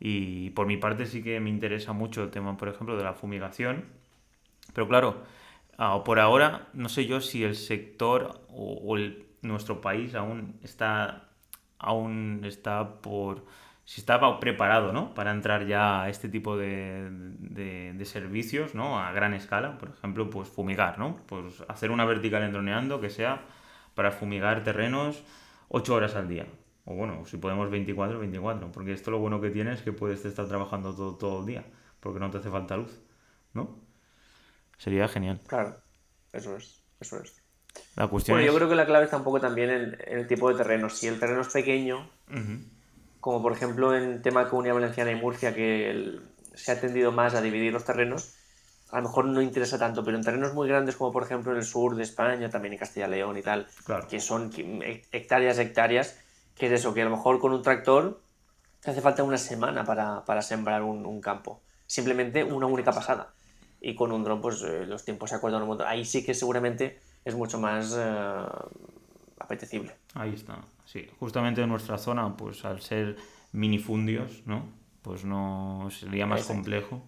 [0.00, 3.14] y por mi parte sí que me interesa mucho el tema, por ejemplo, de la
[3.14, 3.84] fumigación.
[4.74, 5.22] Pero claro,
[6.04, 8.96] por ahora no sé yo si el sector o,
[9.40, 11.27] nuestro país aún está
[11.78, 13.44] aún está por
[13.84, 15.14] si estaba preparado ¿no?
[15.14, 19.00] para entrar ya a este tipo de, de, servicios ¿no?
[19.00, 21.16] a gran escala, por ejemplo, pues fumigar, ¿no?
[21.26, 23.46] pues hacer una vertical endroneando que sea
[23.94, 25.24] para fumigar terrenos
[25.68, 26.46] 8 horas al día.
[26.84, 30.22] O bueno, si podemos 24, 24, porque esto lo bueno que tiene es que puedes
[30.26, 31.64] estar trabajando todo, todo el día,
[32.00, 33.00] porque no te hace falta luz,
[33.54, 33.80] ¿no?
[34.76, 35.40] Sería genial.
[35.46, 35.80] Claro,
[36.32, 37.42] eso es, eso es.
[37.96, 40.48] La cuestión bueno, yo creo que la clave está un poco también en, el tipo
[40.50, 40.88] de terreno.
[40.88, 42.08] Si el terreno es pequeño,
[43.20, 46.18] como por ejemplo en tema Comunidad Valenciana y Murcia, que
[46.54, 48.34] se ha tendido más a dividir los terrenos,
[48.90, 51.58] a lo mejor no interesa tanto, pero en terrenos muy grandes como por ejemplo en
[51.58, 53.66] el sur de España, también en Castilla y León y tal,
[54.08, 54.50] que son
[55.12, 56.18] hectáreas, hectáreas,
[56.54, 58.20] que es eso, que a lo mejor con un tractor
[58.80, 63.32] te hace falta una semana para, sembrar un, campo, simplemente una única pasada.
[63.80, 65.86] Y con un dron, pues eh, los tiempos se acuerdan un montón.
[65.86, 68.46] Ahí sí que seguramente es mucho más eh,
[69.38, 69.94] apetecible.
[70.14, 71.08] Ahí está, sí.
[71.18, 73.16] Justamente en nuestra zona, pues al ser
[73.52, 74.66] minifundios, ¿no?
[75.02, 77.02] Pues no sería más complejo.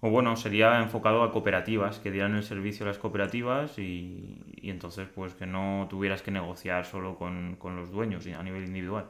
[0.00, 5.08] O bueno, sería enfocado a cooperativas, que dieran el servicio a las cooperativas y, entonces
[5.14, 9.06] pues que no tuvieras que negociar solo con, con los dueños a nivel individual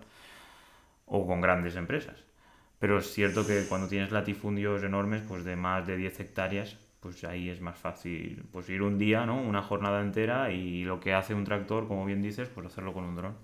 [1.06, 2.22] o con grandes empresas.
[2.78, 7.24] Pero es cierto que cuando tienes latifundios enormes, pues de más de 10 hectáreas, pues
[7.24, 9.40] ahí es más fácil pues ir un día, ¿no?
[9.42, 13.04] Una jornada entera y lo que hace un tractor, como bien dices, pues hacerlo con
[13.04, 13.36] un dron.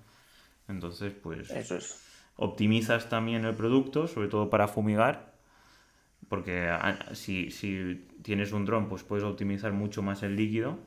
[0.69, 2.01] Entonces, pues Eso es.
[2.37, 5.35] optimizas también el producto, sobre todo para fumigar,
[6.29, 10.79] porque ah, si, si tienes un dron, pues puedes optimizar mucho más el líquido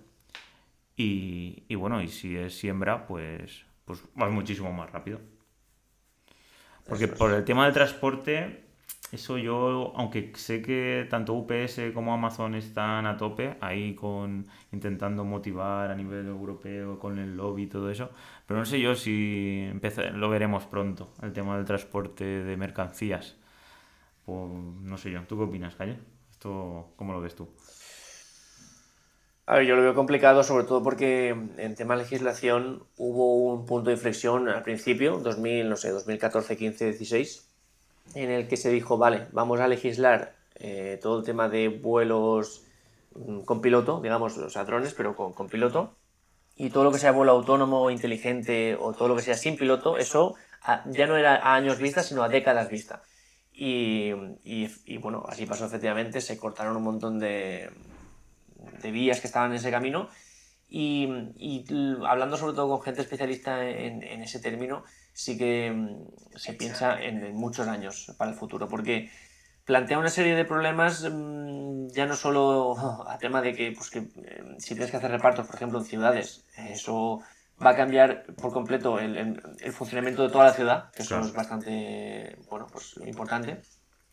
[0.96, 5.20] y, y bueno, y si es siembra, pues, pues vas muchísimo más rápido.
[6.88, 8.63] Porque por el tema del transporte,
[9.14, 15.24] eso yo, aunque sé que tanto UPS como Amazon están a tope ahí con intentando
[15.24, 18.10] motivar a nivel europeo con el lobby y todo eso,
[18.48, 19.70] pero no sé yo si
[20.16, 23.38] lo veremos pronto, el tema del transporte de mercancías.
[24.26, 24.50] Pues,
[24.82, 26.00] no sé yo, ¿tú qué opinas, Calle?
[26.32, 27.48] ¿Esto cómo lo ves tú?
[29.46, 33.66] A ver, yo lo veo complicado, sobre todo porque en tema de legislación hubo un
[33.66, 37.53] punto de inflexión al principio, 2000, no sé, 2014, 15, 16,
[38.16, 42.64] en el que se dijo, vale, vamos a legislar eh, todo el tema de vuelos
[43.16, 45.96] mm, con piloto, digamos, o sea, pero con, piloto,
[46.56, 49.98] y todo lo que sea vuelo autónomo, inteligente o todo lo que sea sin piloto,
[49.98, 50.36] eso
[50.86, 53.02] ya no era a años vista, sino a décadas vista.
[53.52, 54.12] Y,
[54.98, 57.70] bueno, así pasó efectivamente, se cortaron un montón de
[58.84, 60.10] vías que estaban en ese camino.
[60.76, 61.08] Y,
[61.38, 61.64] y,
[62.04, 64.84] hablando sobre todo con gente especialista en, en ese término,
[65.14, 69.12] sí que mm, se piensa en, muchos años para el futuro, porque
[69.66, 72.76] plantea una serie de problemas mm, ya no solo
[73.08, 75.86] a tema de que, pues que eh, si tienes que hacer repartos, por ejemplo, en
[75.86, 77.20] ciudades, eso
[77.64, 79.16] va a cambiar por completo el,
[79.60, 83.62] el, funcionamiento de toda la ciudad, que eso es bastante bueno, pues, importante,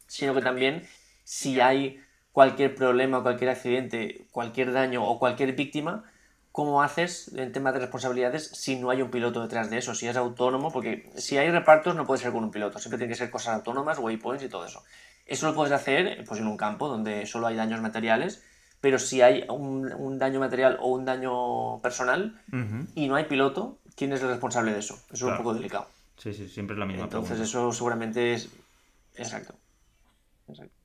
[0.07, 0.87] sino que también
[1.25, 2.01] si hay
[2.33, 6.05] cualquier problema, cualquier accidente, cualquier daño o cualquier víctima,
[6.53, 9.95] ¿cómo haces en tema de responsabilidades si no hay un piloto detrás de eso?
[9.95, 13.13] Si es autónomo, porque si hay repartos no puede ser con un piloto, siempre tiene
[13.13, 14.83] que ser cosas autónomas, waypoints y todo eso.
[15.27, 18.43] Eso lo puedes hacer pues, en un campo donde solo hay daños materiales,
[18.81, 22.41] pero si hay un, daño material o un daño personal
[22.95, 24.95] y no hay piloto, ¿quién es el responsable de eso?
[25.13, 25.87] Eso es un poco delicado.
[26.17, 28.49] Sí, sí, siempre es la misma Entonces eso seguramente es...
[29.17, 29.55] Exacto.
[30.49, 30.80] Exacto.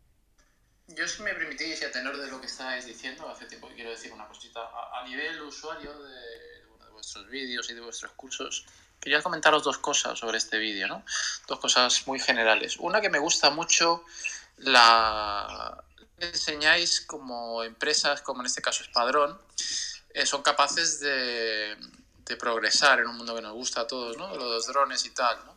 [0.87, 3.89] Yo si me permitís y a tenor de lo que estáis diciendo, hace tiempo quiero
[3.89, 4.61] decir una cosita.
[4.93, 8.65] A, nivel usuario de, de, vuestros vídeos y de vuestros cursos,
[8.99, 11.03] quería comentaros dos cosas sobre este vídeo, ¿no?
[11.47, 12.77] Dos cosas muy generales.
[12.77, 14.05] Una que me gusta mucho,
[14.57, 15.83] la
[16.19, 19.39] enseñáis como empresas, como en este caso Espadrón,
[20.13, 21.77] eh, son capaces de,
[22.25, 24.35] de progresar en un mundo que nos gusta a todos, ¿no?
[24.35, 25.55] Los drones y tal, ¿no?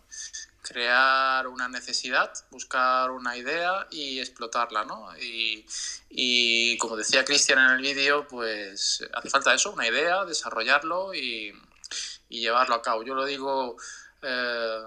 [0.69, 5.17] Crear una necesidad, buscar una idea y explotarla, ¿no?
[5.19, 5.67] Y,
[6.11, 11.55] y como decía Cristian en el vídeo, pues hace falta eso, una idea, desarrollarlo y,
[12.29, 13.03] llevarlo a cabo.
[13.03, 13.77] Yo lo digo,
[14.21, 14.83] eh,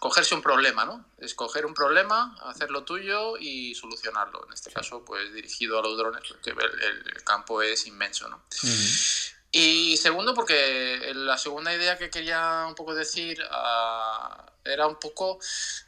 [0.00, 1.04] cogerse un problema, ¿no?
[1.18, 4.44] Escoger un problema, hacerlo tuyo y solucionarlo.
[4.46, 8.42] En este caso, pues dirigido a los drones, porque el campo es inmenso, ¿no?
[9.50, 15.38] Y segundo, porque la segunda idea que quería un poco decir ah, era un poco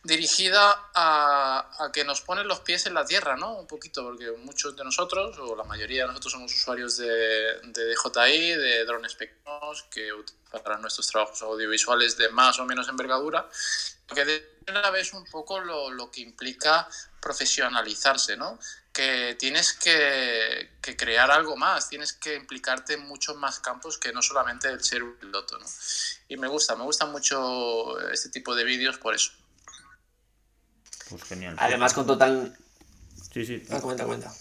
[0.05, 3.59] dirigida a, a, que nos ponen los pies en la tierra, ¿no?
[3.59, 7.95] Un poquito, porque muchos de nosotros, o la mayoría de nosotros somos usuarios de, de
[7.95, 10.11] DJI, de drones pequeños, que
[10.51, 13.49] para nuestros trabajos audiovisuales de más o menos envergadura,
[14.15, 16.89] que de una vez un poco lo, lo que implica
[17.21, 18.59] profesionalizarse, ¿no?
[18.99, 24.13] Que tienes que, que, crear algo más, tienes que implicarte en muchos más campos que
[24.13, 25.57] no solamente el ser un piloto.
[25.57, 25.65] ¿no?
[26.29, 29.31] Y me gusta, me gusta mucho este tipo de vídeos por eso.
[31.09, 31.55] Pues genial.
[31.59, 32.59] Además, con total.
[33.33, 33.63] Sí, sí.
[33.71, 34.33] Ah, cuenta, cuenta.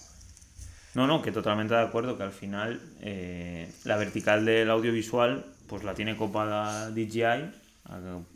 [0.95, 5.83] No, no, que totalmente de acuerdo que al final eh, la vertical del audiovisual pues
[5.83, 7.53] la tiene copada DJI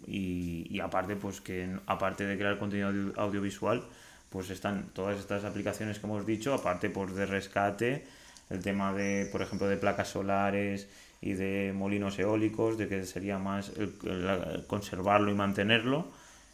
[0.06, 3.84] y, y aparte pues que aparte de crear contenido audiovisual
[4.32, 8.08] pues están todas estas aplicaciones que hemos dicho, aparte por de rescate,
[8.50, 10.88] el tema de, por ejemplo, de placas solares
[11.22, 13.72] y de molinos eólicos, de que sería más
[14.68, 16.08] conservarlo y mantenerlo.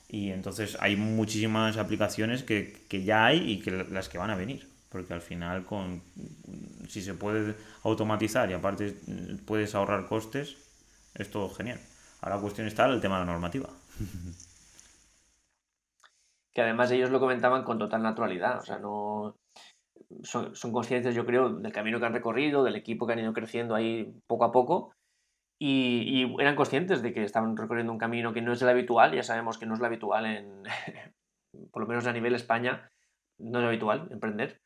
[0.09, 4.35] Y entonces hay muchísimas aplicaciones que, que, ya hay y que las que van a
[4.35, 4.67] venir.
[4.89, 6.01] Porque al final, con,
[6.89, 8.95] si se puede automatizar y aparte
[9.45, 10.57] puedes ahorrar costes,
[11.13, 11.79] es todo genial.
[12.21, 13.69] Ahora la cuestión está el tema de la normativa.
[16.57, 19.35] que además ellos lo comentaban con total naturalidad, o sea, no
[20.23, 23.75] son, conscientes, yo creo, del camino que han recorrido, del equipo que han ido creciendo
[23.75, 24.91] ahí poco a poco,
[25.61, 29.21] y, eran conscientes de que estaban recorriendo un camino que no es el habitual, ya
[29.21, 30.63] sabemos que no es lo habitual en,
[31.71, 32.89] por lo menos a nivel España,
[33.37, 34.57] no es habitual emprender.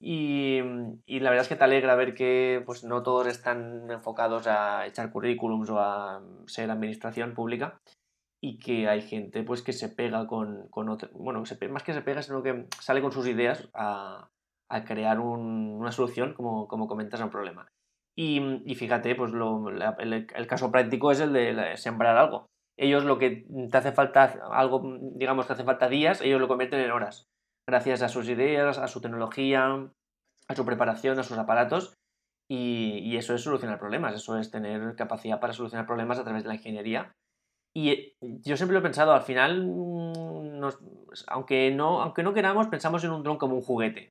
[0.00, 0.58] Y,
[1.06, 4.84] y, la verdad es que te alegra ver que pues, no todos están enfocados a
[4.84, 7.78] echar currículums o a ser administración pública,
[8.42, 12.02] y que hay gente pues que se pega con, con otra, bueno, más que se
[12.02, 14.30] pega, sino que sale con sus ideas a,
[14.70, 17.68] a crear un, una solución, como, como comentas, a un problema.
[18.16, 22.46] Y, y fíjate, pues lo, el, el, caso práctico es el de sembrar algo.
[22.78, 26.80] Ellos lo que te hace falta, algo, digamos que hace falta días, ellos lo convierten
[26.80, 27.26] en horas.
[27.68, 29.90] Gracias a sus ideas, a su tecnología,
[30.48, 31.94] a su preparación, a sus aparatos.
[32.48, 36.42] Y, y eso es solucionar problemas, eso es tener capacidad para solucionar problemas a través
[36.42, 37.14] de la ingeniería
[37.74, 40.68] y eh, yo siempre lo he pensado, al final, mm,
[41.28, 44.10] aunque, no, aunque no queramos, pensamos en un dron como un juguete,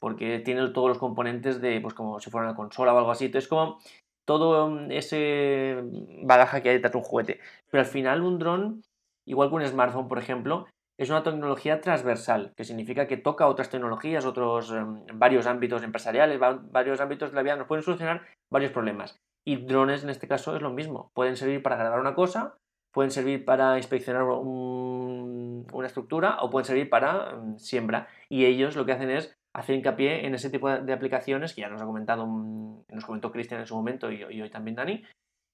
[0.00, 3.26] porque tiene todos los componentes de, pues como si fuera una consola o algo así.
[3.26, 3.78] Entonces, como
[4.26, 5.82] todo mm, ese
[6.22, 7.40] bagaje que hay detrás de un juguete.
[7.70, 8.82] Pero al final, un dron,
[9.26, 10.66] igual que un smartphone, por ejemplo,
[10.98, 16.38] es una tecnología transversal, que significa que toca otras tecnologías, otros em, varios ámbitos empresariales,
[16.40, 19.16] varios ámbitos de la vida, nos pueden solucionar varios problemas.
[19.46, 21.10] Y drones, en este caso, es lo mismo.
[21.14, 22.58] Pueden servir para grabar una cosa,
[22.98, 28.08] pueden servir para inspeccionar una estructura o pueden servir para mm, siembra.
[28.28, 31.68] Y ellos lo que hacen es hacer hincapié en ese tipo de, aplicaciones que ya
[31.68, 35.04] nos ha comentado, nos comentó Cristian en su momento y, hoy también Dani,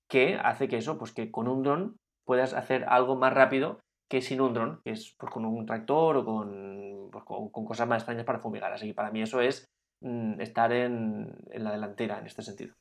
[0.09, 3.79] que hace que eso, pues que con un dron puedas hacer algo más rápido
[4.11, 7.99] que sin un dron, que es pues, con un tractor o con, pues, cosas más
[7.99, 8.73] extrañas para fumigar.
[8.73, 9.67] Así que para mí eso es
[10.01, 12.75] mm, estar en la delantera en este sentido.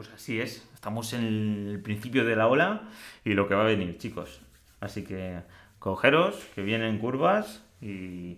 [0.00, 2.88] Pues así es, estamos en el principio de la ola
[3.22, 4.40] y lo que va a venir, chicos.
[4.80, 5.42] Así que
[5.78, 8.36] cogeros, que vienen curvas y,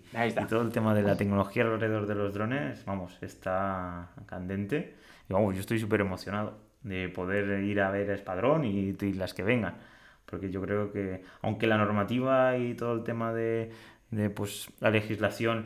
[0.49, 4.97] todo el tema de la tecnología alrededor de los drones, vamos, está candente.
[5.29, 9.43] Y vamos, yo estoy súper emocionado de poder ir a ver Espadrón y, las que
[9.43, 9.77] vengan.
[10.25, 13.71] Porque yo creo que, aunque la normativa y todo el tema de
[14.11, 15.63] de pues la legislación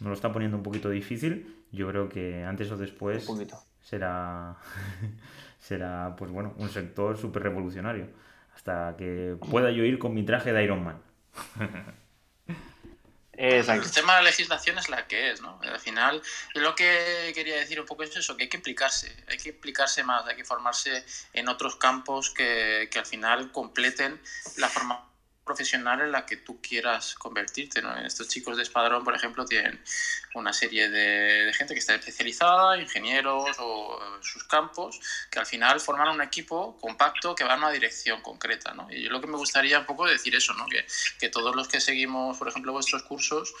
[0.00, 3.26] nos lo está poniendo un poquito difícil, yo creo que antes o después
[3.88, 4.56] será
[5.60, 8.08] será pues bueno, un sector súper revolucionario
[8.54, 11.00] hasta que pueda yo ir con mi traje de Iron Man.
[13.32, 15.60] El tema de la legislación es la que es, ¿no?
[15.62, 16.20] Al final,
[16.54, 20.02] lo que quería decir un poco es eso, que hay que implicarse, hay que implicarse
[20.02, 24.20] más, hay que formarse en otros campos que, que al final completen
[24.56, 25.07] la formación
[25.48, 27.80] profesional en la que tú quieras convertirte.
[27.82, 27.96] ¿no?
[27.98, 29.82] Estos chicos de Espadrón, por ejemplo, tienen
[30.34, 36.08] una serie de, gente que está especializada, ingenieros o sus campos, que al final forman
[36.08, 38.74] un equipo compacto que va en una dirección concreta.
[38.74, 38.86] ¿no?
[38.90, 40.66] Y yo lo que me gustaría un poco decir eso, ¿no?
[40.66, 40.86] que,
[41.18, 43.54] que todos los que seguimos, por ejemplo, vuestros cursos,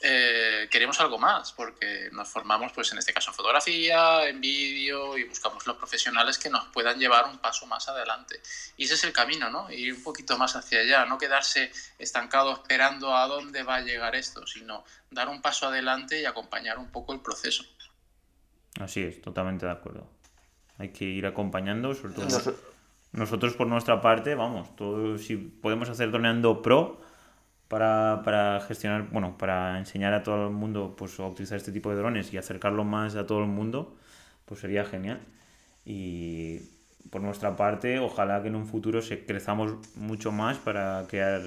[0.00, 5.16] eh, queremos algo más, porque nos formamos, pues en este caso, en fotografía, en vídeo,
[5.16, 8.40] y buscamos los profesionales que nos puedan llevar un paso más adelante.
[8.76, 9.70] Y ese es el camino, ¿no?
[9.70, 14.14] Ir un poquito más hacia allá, no quedarse estancado esperando a dónde va a llegar
[14.14, 17.64] esto, sino dar un paso adelante y acompañar un poco el proceso.
[18.80, 20.06] Así es, totalmente de acuerdo.
[20.78, 22.54] Hay que ir acompañando, sobre todo
[23.12, 27.00] nosotros por nuestra parte, vamos, todo, si podemos hacer droneando pro
[27.68, 31.90] para, para, gestionar, bueno, para enseñar a todo el mundo pues, a utilizar este tipo
[31.90, 33.96] de drones y acercarlo más a todo el mundo,
[34.44, 35.20] pues sería genial.
[35.84, 36.60] Y
[37.10, 41.42] por nuestra parte, ojalá que en un futuro se crezamos mucho más para crear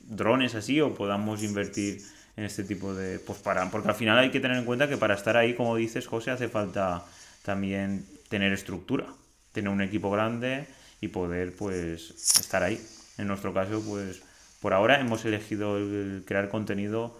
[0.00, 2.02] drones así o podamos invertir
[2.36, 3.18] en este tipo de...
[3.18, 5.76] Pues para, porque al final hay que tener en cuenta que para estar ahí, como
[5.76, 7.04] dices, José, hace falta
[7.44, 9.06] también tener estructura,
[9.52, 10.66] tener un equipo grande
[11.00, 12.80] y poder pues estar ahí.
[13.18, 14.22] En nuestro caso, pues
[14.60, 17.18] por ahora hemos elegido el crear contenido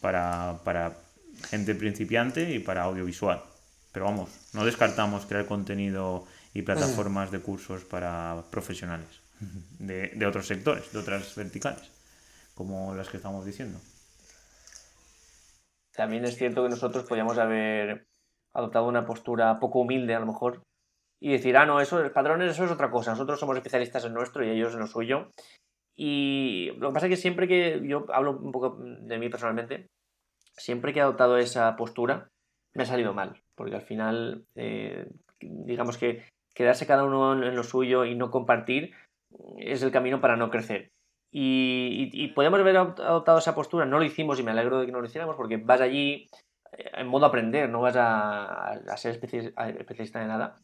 [0.00, 0.96] para, para
[1.48, 3.42] gente principiante y para audiovisual.
[3.92, 9.20] Pero vamos, no descartamos crear contenido y plataformas de cursos para profesionales
[9.78, 11.90] de, de otros sectores, de otras verticales,
[12.54, 13.78] como las que estamos diciendo.
[15.94, 18.06] También es cierto que nosotros podríamos haber
[18.52, 20.62] adoptado una postura poco humilde a lo mejor
[21.20, 24.44] y decir, ah, no, eso, padrones, eso es otra cosa, nosotros somos especialistas en nuestro
[24.44, 25.30] y ellos en lo suyo.
[25.94, 29.88] Y lo que pasa es que siempre que yo hablo un poco de mí personalmente,
[30.56, 32.30] siempre que he adoptado esa postura,
[32.72, 35.06] me ha salido mal, porque al final, eh,
[35.40, 36.24] digamos que
[36.60, 38.92] quedarse cada uno en lo suyo y no compartir
[39.56, 40.90] es el camino para no crecer.
[41.32, 45.00] Y, podemos haber adoptado esa postura, no lo hicimos y me alegro de que no
[45.00, 46.28] lo hiciéramos porque vas allí
[46.72, 50.56] eh, en modo aprender, no vas a, ser especialista de nada.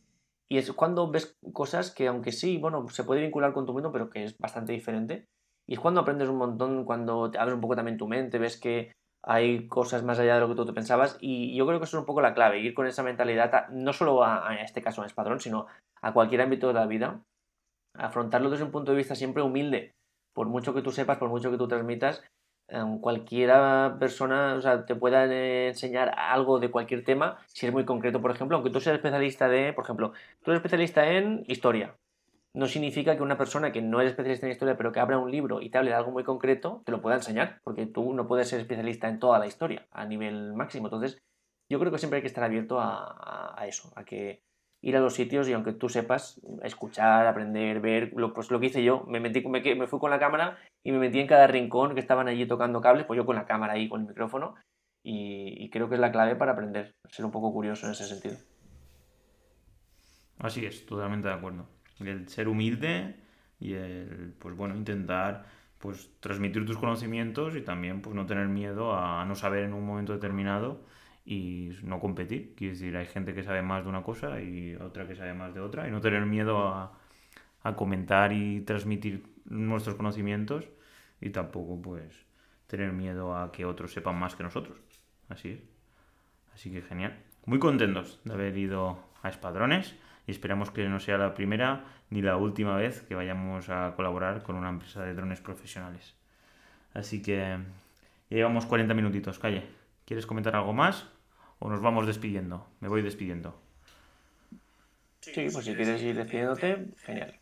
[0.51, 3.91] Y es cuando ves cosas que, aunque sí, bueno, se puede vincular con tu mundo,
[3.91, 5.25] pero que es bastante diferente.
[5.67, 8.61] Y es cuando aprendes un montón, cuando te abres un poco también tu mente, ves
[8.61, 8.93] que
[9.27, 11.19] hay cosas más allá de lo que tú te pensabas.
[11.21, 13.93] Y yo creo que eso es un poco la clave, ir con esa mentalidad, no
[13.93, 15.67] solo a, este caso, a Espadrón, sino
[16.01, 17.21] a cualquier ámbito de la vida.
[17.95, 19.95] Afrontarlo desde un punto de vista siempre humilde
[20.33, 22.23] por mucho que tú sepas, por mucho que tú transmitas,
[22.69, 25.25] em, cualquiera persona o sea, te pueda
[25.69, 28.21] enseñar algo de cualquier tema si es muy concreto.
[28.21, 30.13] Por ejemplo, aunque tú seas especialista de, por ejemplo,
[30.43, 31.97] tú eres especialista en historia.
[32.57, 35.31] No significa que una persona que no es especialista en historia, pero que abra un
[35.31, 38.27] libro y te hable de algo muy concreto, te lo pueda enseñar, porque tú no
[38.27, 40.87] puedes ser especialista en toda la historia a nivel máximo.
[40.87, 41.19] Entonces,
[41.71, 44.41] yo creo que siempre hay que estar abierto a eso, a que
[44.87, 48.67] ir a los sitios y aunque tú sepas, escuchar, aprender, ver, lo, pues lo que
[48.67, 51.49] hice yo, me, metí, me, me fui con la cámara y me metí en cada
[51.49, 54.55] rincón que estaban allí tocando cables, pues yo con la cámara ahí, con el micrófono,
[55.03, 58.37] y, creo que es la clave para aprender, ser un poco curioso en ese sentido.
[60.39, 61.67] Así es, totalmente de acuerdo.
[62.01, 63.17] El ser humilde
[63.59, 65.47] y el, pues bueno, intentar
[65.79, 69.85] pues transmitir tus conocimientos y también pues no tener miedo a no saber en un
[69.87, 70.85] momento determinado
[71.25, 72.55] y no competir.
[72.57, 75.55] Quiere decir, hay gente que sabe más de una cosa y otra que sabe más
[75.55, 76.99] de otra y no tener miedo a,
[77.63, 80.69] a comentar y transmitir nuestros conocimientos
[81.21, 82.27] y tampoco pues
[82.67, 84.79] tener miedo a que otros sepan más que nosotros.
[85.29, 85.63] Así.
[86.55, 87.19] Así que genial.
[87.45, 89.95] Muy contentos de haber ido a Espadrones
[90.27, 94.43] y esperamos que no sea la primera ni la última vez que vayamos a colaborar
[94.43, 96.15] con una empresa de drones profesionales.
[96.95, 97.59] Así que
[98.31, 99.65] ya llevamos 40 minutitos, calle.
[100.05, 101.09] ¿Quieres comentar algo más?
[101.59, 102.67] o nos vamos despidiendo?
[102.81, 103.59] Me voy despidiendo.
[105.21, 107.35] Sí, pues si quieres ir despidiéndote, genial.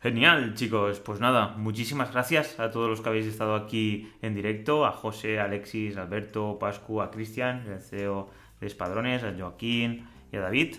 [0.00, 1.00] Genial, chicos.
[1.00, 5.40] Pues nada, muchísimas gracias a todos los que habéis estado aquí en directo, a José,
[5.40, 8.30] a Alexis, a Alberto, Pascu, a Cristian, el CEO
[8.60, 10.76] de Espadrones, a Joaquín y a David.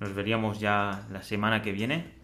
[0.00, 2.18] Nos veríamos ya la semana que viene.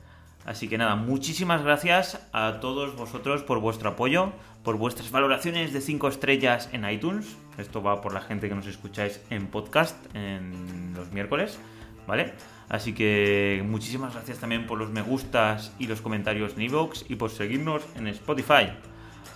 [0.45, 5.81] Así que nada, muchísimas gracias a todos vosotros por vuestro apoyo, por vuestras valoraciones de
[5.81, 7.37] 5 estrellas en iTunes.
[7.57, 11.59] Esto va por la gente que nos escucháis en podcast en los miércoles,
[12.07, 12.35] ¿vale?
[12.69, 17.17] Así que muchísimas gracias también por los me gustas y los comentarios en iVoox y
[17.17, 18.73] por seguirnos en Spotify.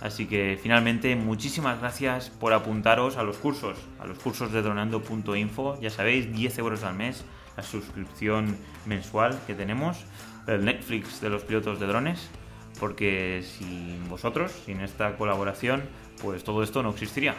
[0.01, 5.79] Así que finalmente muchísimas gracias por apuntaros a los cursos, a los cursos de dronando.info.
[5.81, 7.25] Ya sabéis, 10 euros al mes,
[7.57, 10.05] la suscripción mensual que tenemos,
[10.47, 12.29] el Netflix de los pilotos de drones,
[12.79, 15.83] porque sin vosotros, sin esta colaboración,
[16.21, 17.35] pues todo esto no existiría.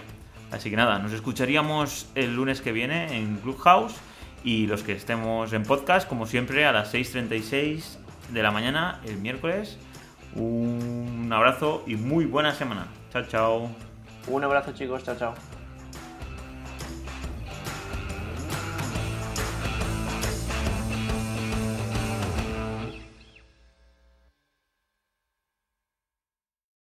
[0.50, 3.94] Así que nada, nos escucharíamos el lunes que viene en Clubhouse
[4.42, 7.98] y los que estemos en podcast, como siempre, a las 6.36
[8.32, 9.78] de la mañana el miércoles.
[10.34, 12.88] Un abrazo y muy buena semana.
[13.12, 13.70] Chao, chao.
[14.28, 15.49] Un abrazo chicos, chao, chao.